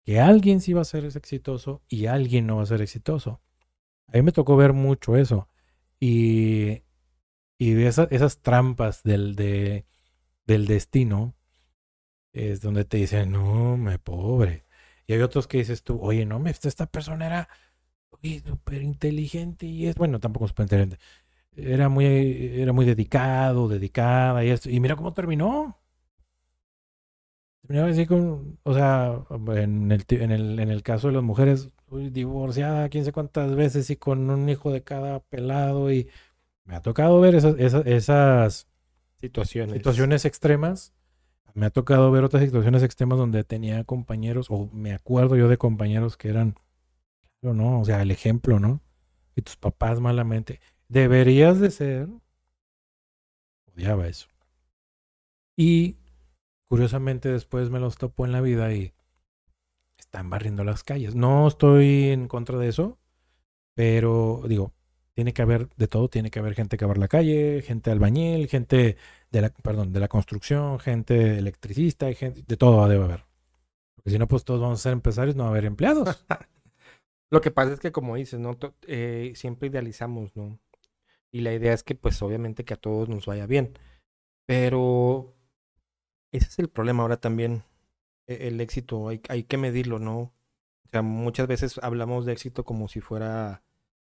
que 0.03 0.19
alguien 0.19 0.61
sí 0.61 0.73
va 0.73 0.81
a 0.81 0.85
ser 0.85 1.03
exitoso 1.05 1.81
y 1.87 2.05
alguien 2.05 2.45
no 2.45 2.57
va 2.57 2.61
a 2.61 2.67
ser 2.67 2.83
exitoso. 2.83 3.41
A 4.09 4.17
mí 4.17 4.21
me 4.21 4.31
tocó 4.31 4.55
ver 4.55 4.73
mucho 4.73 5.17
eso. 5.17 5.49
Y, 5.99 6.83
y 7.57 7.81
esas, 7.81 8.11
esas 8.11 8.43
trampas 8.43 9.01
del, 9.01 9.35
de, 9.35 9.87
del 10.45 10.67
destino 10.67 11.33
es 12.33 12.61
donde 12.61 12.85
te 12.85 12.97
dicen, 12.97 13.31
no, 13.31 13.77
me 13.77 13.97
pobre. 13.97 14.64
Y 15.07 15.13
hay 15.13 15.21
otros 15.21 15.47
que 15.47 15.59
dices 15.59 15.83
tú, 15.83 15.99
oye, 16.01 16.25
no, 16.25 16.43
esta 16.47 16.85
persona 16.87 17.25
era 17.27 17.49
súper 18.45 18.81
inteligente 18.81 19.65
y 19.65 19.87
es, 19.87 19.95
bueno, 19.95 20.19
tampoco 20.19 20.47
súper 20.47 20.65
inteligente. 20.65 20.97
Era 21.55 21.89
muy, 21.89 22.05
era 22.05 22.73
muy 22.73 22.85
dedicado, 22.85 23.67
dedicada 23.67 24.43
y 24.43 24.49
esto. 24.49 24.69
Y 24.69 24.79
mira 24.79 24.95
cómo 24.95 25.13
terminó. 25.13 25.79
Terminaba 27.61 27.89
así 27.89 28.05
con, 28.05 28.59
o 28.63 28.73
sea, 28.73 29.25
en 29.55 29.91
el, 29.91 30.05
en 30.09 30.31
el, 30.31 30.59
en 30.59 30.69
el 30.69 30.83
caso 30.83 31.07
de 31.07 31.13
las 31.13 31.23
mujeres, 31.23 31.69
divorciada, 32.11 32.89
quién 32.89 33.05
sé 33.05 33.11
cuántas 33.11 33.55
veces 33.55 33.89
y 33.89 33.95
con 33.95 34.29
un 34.29 34.49
hijo 34.49 34.71
de 34.71 34.83
cada 34.83 35.19
pelado 35.21 35.91
y 35.91 36.09
me 36.65 36.75
ha 36.75 36.81
tocado 36.81 37.19
ver 37.19 37.35
esas, 37.35 37.55
esas, 37.57 37.85
esas 37.87 38.67
situaciones. 39.19 39.77
situaciones 39.77 40.25
extremas 40.25 40.93
me 41.55 41.65
ha 41.65 41.69
tocado 41.69 42.11
ver 42.11 42.25
otras 42.25 42.43
situaciones 42.43 42.83
extremas 42.83 43.17
donde 43.17 43.43
tenía 43.45 43.83
compañeros, 43.85 44.47
o 44.49 44.69
me 44.73 44.93
acuerdo 44.93 45.37
yo 45.37 45.47
de 45.47 45.57
compañeros 45.57 46.17
que 46.17 46.27
eran, 46.27 46.55
¿no? 47.41 47.79
O 47.79 47.85
sea, 47.85 48.01
el 48.01 48.11
ejemplo, 48.11 48.59
¿no? 48.59 48.81
Y 49.35 49.41
tus 49.41 49.55
papás 49.55 50.01
malamente. 50.01 50.59
Deberías 50.89 51.59
de 51.61 51.71
ser. 51.71 52.09
Odiaba 53.73 54.07
eso. 54.07 54.27
Y 55.55 55.97
curiosamente 56.67 57.29
después 57.29 57.69
me 57.69 57.79
los 57.79 57.97
topo 57.97 58.25
en 58.25 58.33
la 58.33 58.41
vida 58.41 58.73
y 58.73 58.93
están 59.97 60.29
barriendo 60.29 60.65
las 60.65 60.83
calles. 60.83 61.15
No 61.15 61.47
estoy 61.47 62.09
en 62.09 62.27
contra 62.27 62.57
de 62.57 62.67
eso, 62.67 62.99
pero 63.75 64.43
digo, 64.47 64.73
tiene 65.15 65.33
que 65.33 65.41
haber 65.41 65.69
de 65.77 65.87
todo, 65.87 66.09
tiene 66.09 66.29
que 66.29 66.39
haber 66.39 66.55
gente 66.55 66.77
que 66.77 66.85
barra 66.85 66.99
la 66.99 67.07
calle, 67.07 67.61
gente 67.61 67.89
albañil, 67.89 68.47
gente 68.49 68.97
de 69.31 69.41
la, 69.41 69.49
perdón, 69.49 69.93
de 69.93 70.01
la 70.01 70.09
construcción, 70.09 70.77
gente 70.79 71.37
electricista, 71.39 72.11
gente, 72.13 72.43
de 72.45 72.57
todo 72.57 72.87
debe 72.87 73.05
haber. 73.05 73.25
Porque 73.95 74.09
si 74.11 74.19
no, 74.19 74.27
pues 74.27 74.43
todos 74.43 74.59
vamos 74.59 74.79
a 74.79 74.83
ser 74.83 74.93
empresarios, 74.93 75.35
no 75.35 75.43
va 75.43 75.49
a 75.49 75.51
haber 75.53 75.65
empleados. 75.65 76.23
Lo 77.31 77.41
que 77.41 77.49
pasa 77.49 77.73
es 77.73 77.79
que, 77.79 77.93
como 77.93 78.17
dices, 78.17 78.39
¿no? 78.39 78.57
Eh, 78.87 79.31
siempre 79.35 79.69
idealizamos, 79.69 80.35
¿no? 80.35 80.59
Y 81.31 81.41
la 81.41 81.53
idea 81.53 81.73
es 81.73 81.83
que, 81.83 81.95
pues, 81.95 82.21
obviamente 82.21 82.65
que 82.65 82.75
a 82.75 82.77
todos 82.77 83.09
nos 83.09 83.25
vaya 83.25 83.45
bien. 83.47 83.77
Pero 84.45 85.33
ese 86.31 86.47
es 86.47 86.59
el 86.59 86.69
problema 86.69 87.03
ahora 87.03 87.17
también. 87.17 87.63
E, 88.27 88.47
el 88.47 88.61
éxito, 88.61 89.07
hay, 89.07 89.21
hay 89.29 89.43
que 89.43 89.57
medirlo, 89.57 89.97
¿no? 89.97 90.19
O 90.19 90.89
sea, 90.91 91.01
muchas 91.01 91.47
veces 91.47 91.79
hablamos 91.81 92.25
de 92.25 92.33
éxito 92.33 92.63
como 92.65 92.87
si 92.89 93.01
fuera 93.01 93.63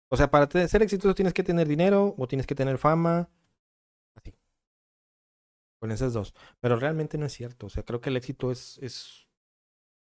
o 0.08 0.16
sea, 0.16 0.30
para 0.30 0.48
ser 0.68 0.82
exitoso 0.82 1.14
tienes 1.14 1.34
que 1.34 1.42
tener 1.42 1.68
dinero 1.68 2.14
o 2.18 2.28
tienes 2.28 2.46
que 2.46 2.54
tener 2.54 2.78
fama. 2.78 3.28
Así. 4.16 4.32
con 5.80 5.90
esas 5.90 6.12
dos. 6.12 6.34
Pero 6.60 6.76
realmente 6.76 7.18
no 7.18 7.26
es 7.26 7.32
cierto. 7.32 7.66
O 7.66 7.70
sea, 7.70 7.82
creo 7.82 8.00
que 8.00 8.10
el 8.10 8.16
éxito 8.16 8.50
es, 8.52 8.78
es 8.78 9.28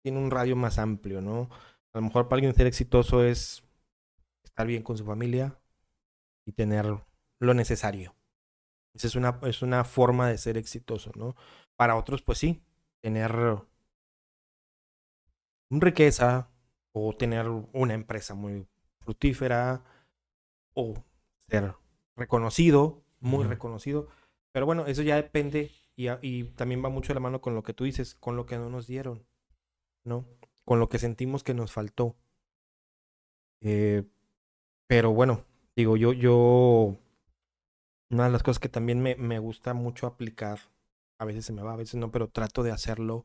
tiene 0.03 0.19
un 0.19 0.31
radio 0.31 0.57
más 0.57 0.79
amplio, 0.79 1.21
¿no? 1.21 1.49
A 1.93 1.99
lo 1.99 2.03
mejor 2.03 2.29
para 2.29 2.37
alguien 2.37 2.55
ser 2.55 2.67
exitoso 2.67 3.25
es 3.25 3.65
estar 4.45 4.67
bien 4.67 4.83
con 4.83 4.99
su 4.99 5.05
familia 5.05 5.59
y 6.45 6.53
tener 6.53 6.87
lo 7.41 7.55
necesario. 7.55 8.15
Esa 8.95 9.07
es 9.07 9.17
una, 9.17 9.41
es 9.43 9.63
una 9.63 9.85
forma 9.85 10.29
de 10.29 10.39
ser 10.39 10.57
exitoso, 10.57 11.11
¿no? 11.17 11.35
Para 11.77 11.97
otros, 11.97 12.23
pues 12.23 12.39
sí, 12.39 12.63
tener 13.01 13.33
riqueza 15.71 16.51
o 16.93 17.17
tener 17.17 17.49
una 17.49 17.95
empresa 17.95 18.35
muy 18.35 18.67
fructífera 19.05 19.85
o 20.75 20.95
ser 21.49 21.75
reconocido, 22.17 23.05
muy 23.21 23.45
reconocido. 23.45 24.09
Pero 24.53 24.67
bueno, 24.67 24.87
eso 24.87 25.03
ya 25.03 25.17
depende 25.17 25.73
y, 25.97 26.09
y, 26.23 26.45
también 26.55 26.85
va 26.85 26.89
mucho 26.89 27.09
de 27.09 27.15
la 27.15 27.21
mano 27.21 27.41
con 27.41 27.55
lo 27.55 27.63
que 27.63 27.75
tú 27.75 27.85
dices, 27.85 28.15
con 28.15 28.37
lo 28.37 28.47
que 28.47 28.57
no 28.57 28.69
nos 28.71 28.87
dieron, 28.87 29.27
¿no? 30.05 30.27
Con 30.65 30.81
lo 30.81 30.89
que 30.89 30.99
sentimos 30.99 31.45
que 31.45 31.55
nos 31.55 31.73
faltó. 31.73 32.17
Eh, 33.61 34.05
pero 34.87 35.13
bueno, 35.13 35.45
digo, 35.77 35.97
yo, 35.97 36.13
yo, 36.13 36.97
una 38.11 38.25
de 38.25 38.31
las 38.31 38.43
cosas 38.43 38.61
que 38.61 38.69
también 38.69 39.01
me, 39.01 39.17
me, 39.17 39.39
gusta 39.39 39.75
mucho 39.75 40.07
aplicar, 40.07 40.59
a 41.19 41.25
veces 41.25 41.47
se 41.47 41.53
me 41.53 41.63
va, 41.63 41.73
a 41.73 41.77
veces 41.77 41.95
no, 41.97 42.11
pero 42.11 42.29
trato 42.29 42.63
de 42.63 42.73
hacerlo. 42.73 43.25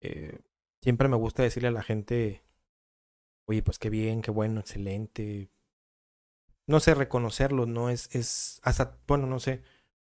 Eh, 0.00 0.38
siempre 0.80 1.08
me 1.08 1.16
gusta 1.16 1.42
decirle 1.42 1.68
a 1.68 1.72
la 1.72 1.82
gente, 1.82 2.42
oye, 3.50 3.62
pues 3.62 3.78
qué 3.80 3.90
bien, 3.90 4.22
qué 4.22 4.30
bueno, 4.30 4.60
excelente. 4.60 5.50
No 6.66 6.80
sé, 6.80 6.94
reconocerlo, 6.94 7.66
¿no? 7.66 7.90
Es, 7.90 8.14
es, 8.14 8.60
hasta, 8.62 8.98
bueno, 9.06 9.26
no 9.26 9.40
sé, 9.40 9.62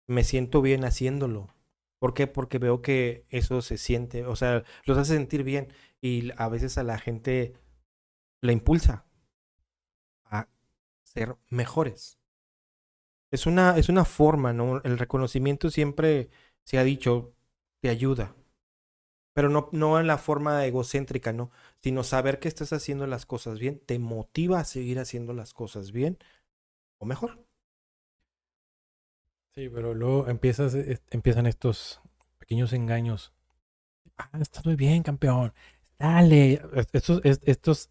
me 0.06 0.24
siento 0.24 0.62
bien 0.62 0.84
haciéndolo. 0.84 1.54
¿Por 1.98 2.14
qué? 2.14 2.26
Porque 2.26 2.58
veo 2.58 2.82
que 2.82 3.26
eso 3.30 3.62
se 3.62 3.78
siente, 3.78 4.26
o 4.26 4.36
sea, 4.36 4.64
los 4.84 4.98
hace 4.98 5.14
sentir 5.14 5.42
bien 5.44 5.68
y 6.00 6.30
a 6.36 6.48
veces 6.48 6.78
a 6.78 6.82
la 6.82 6.98
gente 6.98 7.54
la 8.42 8.52
impulsa 8.52 9.06
a 10.24 10.48
ser 11.02 11.36
mejores. 11.50 12.18
Es 13.30 13.46
una, 13.46 13.76
es 13.76 13.88
una 13.90 14.04
forma, 14.06 14.52
¿no? 14.54 14.80
El 14.82 14.98
reconocimiento 14.98 15.70
siempre 15.70 16.30
se 16.62 16.78
ha 16.78 16.84
dicho, 16.84 17.34
te 17.80 17.88
ayuda. 17.90 18.34
Pero 19.34 19.48
no, 19.50 19.68
no 19.72 20.00
en 20.00 20.06
la 20.06 20.16
forma 20.16 20.64
egocéntrica, 20.64 21.32
¿no? 21.32 21.50
Sino 21.82 22.04
saber 22.04 22.38
que 22.38 22.48
estás 22.48 22.72
haciendo 22.72 23.06
las 23.06 23.26
cosas 23.26 23.58
bien, 23.58 23.80
te 23.84 23.98
motiva 23.98 24.60
a 24.60 24.64
seguir 24.64 24.98
haciendo 24.98 25.34
las 25.34 25.52
cosas 25.52 25.92
bien 25.92 26.18
o 26.98 27.04
mejor. 27.04 27.44
Sí, 29.54 29.68
pero 29.68 29.94
luego 29.94 30.28
empiezas, 30.28 30.76
empiezan 31.10 31.46
estos 31.46 32.00
pequeños 32.38 32.72
engaños. 32.72 33.32
Ah, 34.18 34.30
estás 34.40 34.64
muy 34.64 34.76
bien, 34.76 35.02
campeón. 35.02 35.52
Dale. 35.98 36.60
Estos, 36.92 37.20
estos, 37.24 37.88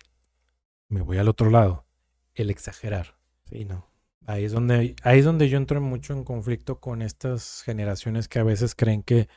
me 0.89 1.01
voy 1.01 1.17
al 1.17 1.29
otro 1.29 1.49
lado. 1.49 1.85
El 2.33 2.49
exagerar. 2.49 3.17
Sí, 3.49 3.65
no. 3.65 3.89
Ahí 4.25 4.45
es 4.45 4.53
donde, 4.53 4.95
ahí 5.03 5.19
es 5.19 5.25
donde 5.25 5.49
yo 5.49 5.57
entro 5.57 5.81
mucho 5.81 6.13
en 6.13 6.23
conflicto 6.23 6.79
con 6.79 7.01
estas 7.01 7.61
generaciones 7.63 8.27
que 8.27 8.39
a 8.39 8.43
veces 8.43 8.73
creen 8.75 9.03
que 9.03 9.27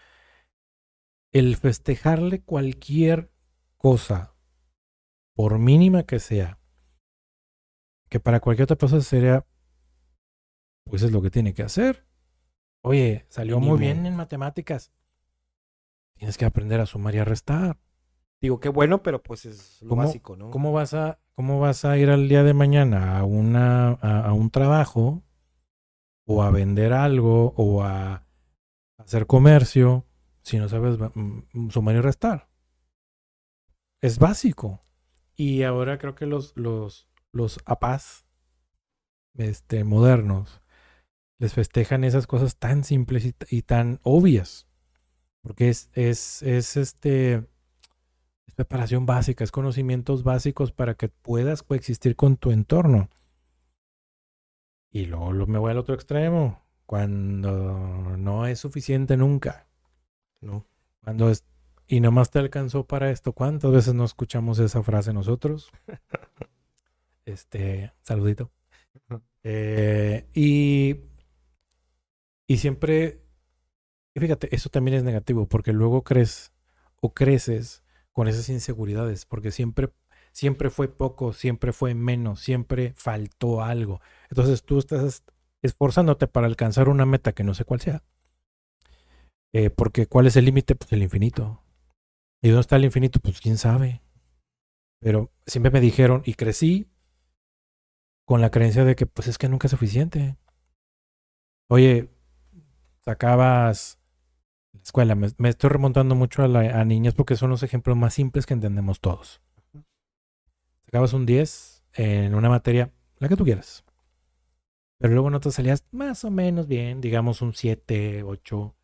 el 1.32 1.56
festejarle 1.56 2.42
cualquier 2.42 3.30
cosa, 3.76 4.34
por 5.34 5.58
mínima 5.58 6.04
que 6.04 6.18
sea, 6.18 6.58
que 8.08 8.20
para 8.20 8.40
cualquier 8.40 8.64
otra 8.64 8.76
persona 8.76 9.02
sería, 9.02 9.46
pues 10.84 11.02
es 11.02 11.12
lo 11.12 11.20
que 11.22 11.30
tiene 11.30 11.54
que 11.54 11.62
hacer. 11.62 12.06
Oye, 12.82 13.26
salió 13.28 13.58
muy 13.58 13.78
bien 13.78 14.06
en 14.06 14.14
matemáticas. 14.14 14.92
Tienes 16.14 16.38
que 16.38 16.44
aprender 16.44 16.80
a 16.80 16.86
sumar 16.86 17.14
y 17.14 17.18
a 17.18 17.24
restar. 17.24 17.78
Digo, 18.40 18.60
qué 18.60 18.68
bueno, 18.68 19.02
pero 19.02 19.22
pues 19.22 19.44
es 19.44 19.82
lo 19.82 19.96
básico, 19.96 20.36
¿no? 20.36 20.50
¿cómo 20.50 20.72
vas, 20.72 20.94
a, 20.94 21.18
¿Cómo 21.34 21.58
vas 21.58 21.84
a 21.84 21.98
ir 21.98 22.10
al 22.10 22.28
día 22.28 22.42
de 22.42 22.54
mañana 22.54 23.18
a, 23.18 23.24
una, 23.24 23.90
a, 23.90 24.32
un 24.32 24.50
trabajo 24.50 25.22
o 26.26 26.42
a 26.42 26.50
vender 26.50 26.92
algo 26.92 27.54
o 27.56 27.82
a 27.82 28.26
hacer 28.98 29.26
comercio 29.26 30.05
si 30.46 30.58
no 30.58 30.68
sabes 30.68 30.96
sumar 31.70 31.96
y 31.96 32.00
restar? 32.00 32.48
Es 34.00 34.20
básico. 34.20 34.80
Y 35.34 35.64
ahora 35.64 35.98
creo 35.98 36.14
que 36.14 36.24
los, 36.24 36.56
los, 36.56 37.08
los 37.32 37.58
apás 37.66 38.26
este, 39.34 39.82
modernos 39.82 40.62
les 41.38 41.52
festejan 41.52 42.04
esas 42.04 42.28
cosas 42.28 42.58
tan 42.58 42.84
simples 42.84 43.34
y, 43.50 43.62
tan 43.62 43.98
obvias. 44.04 44.68
Porque 45.42 45.68
es, 45.68 45.90
es, 45.94 46.42
es 46.42 46.76
este 46.76 47.44
es 48.46 48.54
preparación 48.54 49.04
básica, 49.04 49.42
es 49.42 49.50
conocimientos 49.50 50.22
básicos 50.22 50.70
para 50.70 50.94
que 50.94 51.08
puedas 51.08 51.64
coexistir 51.64 52.14
con 52.14 52.36
tu 52.36 52.52
entorno. 52.52 53.10
Y 54.92 55.06
luego 55.06 55.32
me 55.48 55.58
voy 55.58 55.72
al 55.72 55.78
otro 55.78 55.96
extremo, 55.96 56.62
cuando 56.86 58.16
no 58.16 58.46
es 58.46 58.60
suficiente 58.60 59.16
nunca. 59.16 59.65
No. 60.40 60.66
Cuando 61.02 61.30
es, 61.30 61.44
y 61.86 62.00
nomás 62.00 62.30
te 62.30 62.38
alcanzó 62.38 62.84
para 62.86 63.10
esto. 63.10 63.32
¿Cuántas 63.32 63.70
veces 63.72 63.94
no 63.94 64.04
escuchamos 64.04 64.58
esa 64.58 64.82
frase 64.82 65.12
nosotros? 65.12 65.70
este, 67.24 67.92
saludito. 68.02 68.50
Eh, 69.42 70.26
y 70.34 71.00
y 72.46 72.58
siempre, 72.58 73.22
fíjate, 74.14 74.54
eso 74.54 74.68
también 74.68 74.96
es 74.96 75.02
negativo 75.04 75.48
porque 75.48 75.72
luego 75.72 76.04
crees 76.04 76.52
o 77.00 77.12
creces 77.12 77.82
con 78.12 78.28
esas 78.28 78.48
inseguridades 78.48 79.26
porque 79.26 79.50
siempre, 79.50 79.90
siempre 80.32 80.70
fue 80.70 80.88
poco, 80.88 81.32
siempre 81.32 81.72
fue 81.72 81.94
menos, 81.94 82.40
siempre 82.40 82.92
faltó 82.96 83.62
algo. 83.62 84.00
Entonces 84.30 84.64
tú 84.64 84.78
estás 84.78 85.24
esforzándote 85.62 86.28
para 86.28 86.46
alcanzar 86.46 86.88
una 86.88 87.06
meta 87.06 87.32
que 87.32 87.44
no 87.44 87.54
sé 87.54 87.64
cuál 87.64 87.80
sea. 87.80 88.04
Eh, 89.58 89.70
porque 89.70 90.06
¿cuál 90.06 90.26
es 90.26 90.36
el 90.36 90.44
límite? 90.44 90.74
Pues 90.74 90.92
el 90.92 91.02
infinito. 91.02 91.62
¿Y 92.42 92.48
dónde 92.48 92.60
está 92.60 92.76
el 92.76 92.84
infinito? 92.84 93.20
Pues 93.20 93.40
quién 93.40 93.56
sabe. 93.56 94.02
Pero 95.00 95.32
siempre 95.46 95.70
me 95.70 95.80
dijeron 95.80 96.20
y 96.26 96.34
crecí 96.34 96.90
con 98.26 98.42
la 98.42 98.50
creencia 98.50 98.84
de 98.84 98.94
que 98.96 99.06
pues 99.06 99.28
es 99.28 99.38
que 99.38 99.48
nunca 99.48 99.66
es 99.66 99.70
suficiente. 99.70 100.36
Oye, 101.70 102.10
sacabas 103.00 103.98
la 104.74 104.82
escuela, 104.82 105.14
me, 105.14 105.48
estoy 105.48 105.70
remontando 105.70 106.14
mucho 106.14 106.42
a, 106.42 106.44
a, 106.44 106.84
niñas 106.84 107.14
porque 107.14 107.36
son 107.36 107.48
los 107.48 107.62
ejemplos 107.62 107.96
más 107.96 108.12
simples 108.12 108.44
que 108.44 108.52
entendemos 108.52 109.00
todos. 109.00 109.40
Sacabas 110.84 111.14
un 111.14 111.24
10 111.24 111.82
en 111.94 112.34
una 112.34 112.50
materia, 112.50 112.92
la 113.20 113.28
que 113.30 113.36
tú 113.36 113.44
quieras. 113.44 113.86
Pero 114.98 115.14
luego 115.14 115.30
no 115.30 115.40
te 115.40 115.50
salías 115.50 115.86
más 115.92 116.26
o 116.26 116.30
menos 116.30 116.66
bien, 116.66 117.00
digamos 117.00 117.40
un 117.40 117.54
7, 117.54 118.22
8 118.22 118.75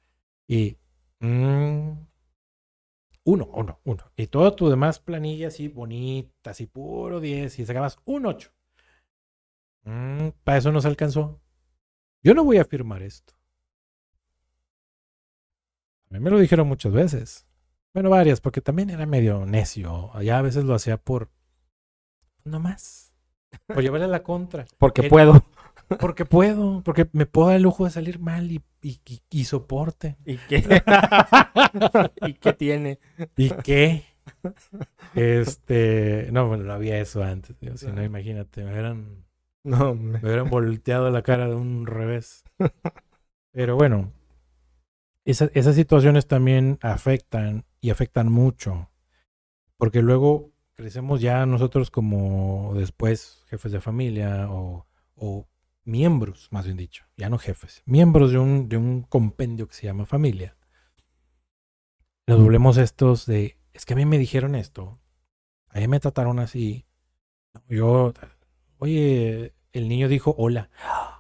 y... 0.53 0.79
Mm, 1.21 1.93
uno, 3.25 3.47
uno, 3.55 3.81
uno. 3.85 4.13
Y 4.17 4.27
todo 4.27 4.55
tu 4.55 4.69
demás 4.69 4.99
planilla 4.99 5.49
así 5.49 5.69
bonita, 5.69 6.51
así 6.51 6.67
puro 6.67 7.21
10 7.21 7.59
y 7.59 7.65
sacabas 7.65 7.99
un 8.05 8.27
8. 8.27 8.53
Mm, 9.85 10.29
para 10.45 10.59
eso 10.59 10.73
no 10.73 10.81
se 10.81 10.89
alcanzó. 10.89 11.41
Yo 12.23 12.35
no 12.35 12.45
voy 12.45 12.59
a 12.59 12.63
afirmar 12.63 13.03
esto. 13.03 13.33
A 16.11 16.15
mí 16.15 16.21
me 16.21 16.31
lo 16.31 16.39
dijeron 16.39 16.69
muchas 16.69 16.93
veces. 16.93 17.47
Bueno, 17.95 18.11
varias, 18.11 18.41
porque 18.41 18.61
también 18.61 18.91
era 18.91 19.07
medio 19.07 19.47
necio. 19.47 20.11
Ya 20.21 20.39
a 20.39 20.43
veces 20.43 20.65
lo 20.65 20.75
hacía 20.75 20.99
por. 20.99 21.31
No 22.45 22.61
más. 22.61 23.15
Por 23.67 23.83
llevarle 23.83 24.09
la 24.09 24.23
contra. 24.23 24.67
Porque 24.79 25.05
puedo. 25.05 25.45
Porque 25.99 26.25
puedo. 26.25 26.83
Porque 26.85 27.09
me 27.13 27.27
puedo 27.27 27.49
dar 27.49 27.57
el 27.57 27.63
lujo 27.63 27.85
de 27.85 27.91
salir 27.91 28.19
mal 28.19 28.51
y, 28.51 28.63
y, 29.31 29.45
soporte. 29.45 30.17
¿Y 30.25 30.37
qué? 30.37 30.83
¿Y 32.27 32.35
qué 32.35 32.53
tiene? 32.53 32.99
¿Y 33.37 33.51
qué? 33.51 34.05
Este. 35.15 36.29
No, 36.33 36.49
bueno, 36.49 36.65
no 36.65 36.73
había 36.73 36.99
eso 36.99 37.23
antes. 37.23 37.57
Si 37.77 37.87
no, 37.87 38.03
imagínate, 38.03 38.65
me 38.65 38.73
hubieran. 38.73 39.25
No, 39.65 39.95
me 39.95 40.19
hubieran 40.19 40.51
volteado 40.51 41.11
la 41.11 41.23
cara 41.23 41.49
de 41.49 41.55
un 41.55 41.87
revés. 41.87 42.45
Pero 43.53 43.77
bueno, 43.77 44.13
esas 45.25 45.75
situaciones 45.75 46.27
también 46.27 46.79
afectan 46.83 47.65
y 47.81 47.91
afectan 47.91 48.31
mucho, 48.31 48.91
porque 49.77 50.03
luego 50.03 50.51
crecemos 50.75 51.21
ya 51.21 51.47
nosotros 51.47 51.91
como 51.91 52.73
después 52.75 53.45
jefes 53.49 53.73
de 53.73 53.81
familia 53.81 54.49
o, 54.51 54.87
miembros, 55.85 56.49
más 56.51 56.65
bien 56.65 56.77
dicho, 56.77 57.05
ya 57.17 57.29
no 57.29 57.39
jefes, 57.39 57.83
miembros 57.87 58.33
de 58.33 58.39
un, 58.39 58.69
de 58.69 58.77
un 58.77 59.03
compendio 59.03 59.67
que 59.69 59.75
se 59.75 59.87
llama 59.87 60.07
familia. 60.07 60.57
Nos 62.27 62.41
volvemos 62.41 62.77
estos 62.77 63.27
de, 63.27 63.59
es 63.73 63.85
que 63.85 63.95
a 63.95 63.97
mí 63.97 64.07
me 64.07 64.19
dijeron 64.19 64.55
esto, 64.55 65.01
a 65.69 65.81
mí 65.81 65.89
me 65.89 66.01
trataron 66.01 66.39
así, 66.39 66.87
yo, 67.69 68.13
oye, 68.79 69.55
el 69.73 69.89
niño 69.89 70.09
dijo 70.09 70.35
hola. 70.39 70.71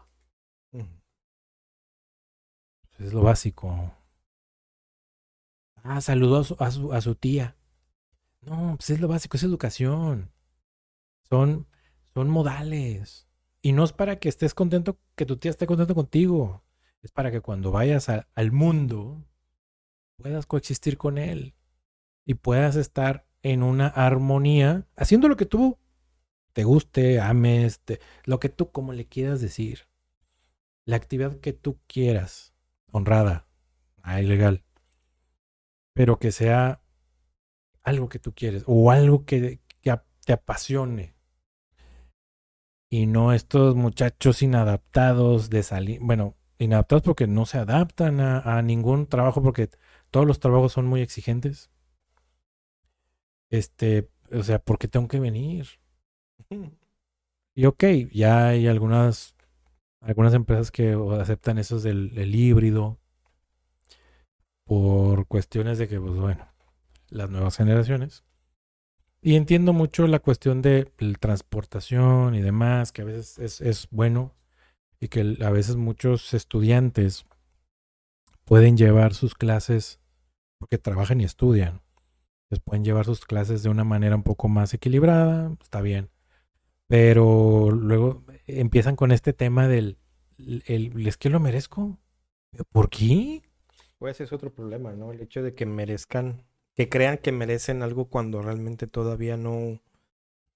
Es 2.98 3.12
lo 3.12 3.22
básico. 3.22 3.92
Ah, 5.82 6.00
saludó 6.00 6.38
a 6.38 6.44
su, 6.44 6.56
a 6.60 6.70
su, 6.70 6.92
a 6.92 7.00
su 7.00 7.16
tía. 7.16 7.56
No, 8.42 8.76
pues 8.76 8.90
es 8.90 9.00
lo 9.00 9.08
básico, 9.08 9.36
es 9.36 9.42
educación. 9.42 10.30
Son, 11.28 11.66
son 12.14 12.30
modales. 12.30 13.26
Y 13.62 13.72
no 13.72 13.84
es 13.84 13.92
para 13.92 14.18
que 14.18 14.28
estés 14.28 14.54
contento, 14.54 14.98
que 15.14 15.26
tu 15.26 15.36
tía 15.36 15.50
esté 15.50 15.66
contento 15.66 15.94
contigo. 15.94 16.64
Es 17.02 17.12
para 17.12 17.30
que 17.30 17.40
cuando 17.40 17.70
vayas 17.70 18.08
al 18.08 18.52
mundo 18.52 19.24
puedas 20.16 20.46
coexistir 20.46 20.98
con 20.98 21.18
él 21.18 21.54
y 22.26 22.34
puedas 22.34 22.76
estar 22.76 23.26
en 23.42 23.62
una 23.62 23.88
armonía, 23.88 24.86
haciendo 24.96 25.28
lo 25.28 25.36
que 25.36 25.46
tú 25.46 25.78
te 26.54 26.64
guste, 26.64 27.20
ames, 27.20 27.80
te- 27.80 28.00
lo 28.24 28.40
que 28.40 28.48
tú 28.50 28.72
como 28.72 28.92
le 28.94 29.06
quieras 29.06 29.40
decir. 29.40 29.88
La 30.84 30.94
actividad 30.96 31.40
que 31.40 31.52
tú 31.52 31.80
quieras, 31.88 32.54
honrada, 32.92 33.48
ah, 34.02 34.20
ilegal, 34.22 34.64
pero 35.94 36.18
que 36.18 36.32
sea 36.32 36.80
algo 37.82 38.08
que 38.08 38.18
tú 38.18 38.32
quieres 38.34 38.64
o 38.66 38.90
algo 38.90 39.24
que, 39.24 39.60
que 39.82 39.98
te 40.24 40.32
apasione. 40.32 41.14
Y 42.92 43.06
no 43.06 43.32
estos 43.32 43.74
muchachos 43.74 44.42
inadaptados 44.42 45.48
de 45.48 45.62
salir, 45.62 45.98
bueno, 46.02 46.36
inadaptados 46.58 47.02
porque 47.02 47.26
no 47.26 47.46
se 47.46 47.56
adaptan 47.56 48.20
a, 48.20 48.60
ningún 48.60 49.06
trabajo 49.06 49.42
porque 49.42 49.70
todos 50.10 50.26
los 50.26 50.40
trabajos 50.40 50.72
son 50.72 50.84
muy 50.88 51.00
exigentes. 51.00 51.70
Este, 53.48 54.10
o 54.30 54.42
sea, 54.42 54.58
porque 54.58 54.88
tengo 54.88 55.08
que 55.08 55.20
venir. 55.20 55.68
Y 57.54 57.66
ok, 57.66 57.84
ya 58.12 58.48
hay 58.48 58.66
algunas, 58.66 59.36
algunas 60.00 60.34
empresas 60.34 60.70
que 60.70 60.96
aceptan 61.20 61.58
esos 61.58 61.82
del 61.82 62.34
híbrido 62.34 62.98
por 64.64 65.26
cuestiones 65.26 65.78
de 65.78 65.88
que, 65.88 65.98
pues 65.98 66.16
bueno, 66.16 66.46
las 67.08 67.30
nuevas 67.30 67.56
generaciones. 67.56 68.24
Y 69.22 69.36
entiendo 69.36 69.72
mucho 69.72 70.06
la 70.06 70.18
cuestión 70.18 70.60
de 70.62 70.84
transportación 71.20 72.34
y 72.34 72.42
demás, 72.42 72.92
que 72.92 73.02
a 73.02 73.04
veces 73.06 73.60
es, 73.60 73.88
bueno 73.90 74.34
y 75.00 75.08
que 75.08 75.36
a 75.42 75.50
veces 75.50 75.76
muchos 75.76 76.34
estudiantes 76.34 77.26
pueden 78.44 78.76
llevar 78.76 79.14
sus 79.14 79.34
clases, 79.34 80.00
porque 80.58 80.78
trabajan 80.78 81.20
y 81.20 81.24
estudian, 81.24 81.82
pues 82.48 82.60
pueden 82.62 82.84
llevar 82.84 83.06
sus 83.06 83.24
clases 83.26 83.62
de 83.62 83.70
una 83.70 83.84
manera 83.84 84.16
un 84.16 84.22
poco 84.22 84.48
más 84.48 84.74
equilibrada, 84.74 85.56
está 85.62 85.80
bien. 85.82 86.10
Pero 86.88 87.70
luego 87.72 88.24
empiezan 88.46 88.96
con 88.96 89.12
este 89.12 89.32
tema 89.32 89.68
del, 89.68 89.98
el, 90.38 90.64
el- 90.66 91.06
¿es 91.08 91.18
que 91.18 91.30
lo 91.30 91.40
merezco? 91.40 91.98
¿Por 92.72 92.90
qué? 92.90 93.42
Pues 93.98 94.20
es 94.20 94.32
otro 94.34 94.52
problema, 94.52 94.92
¿no? 94.92 95.12
El 95.12 95.20
hecho 95.22 95.42
de 95.42 95.54
que 95.54 95.64
merezcan, 95.66 96.44
que 96.74 96.88
crean 96.88 97.18
que 97.18 97.32
merecen 97.32 97.82
algo 97.82 98.06
cuando 98.08 98.42
realmente 98.42 98.86
todavía 98.86 99.36
no, 99.36 99.80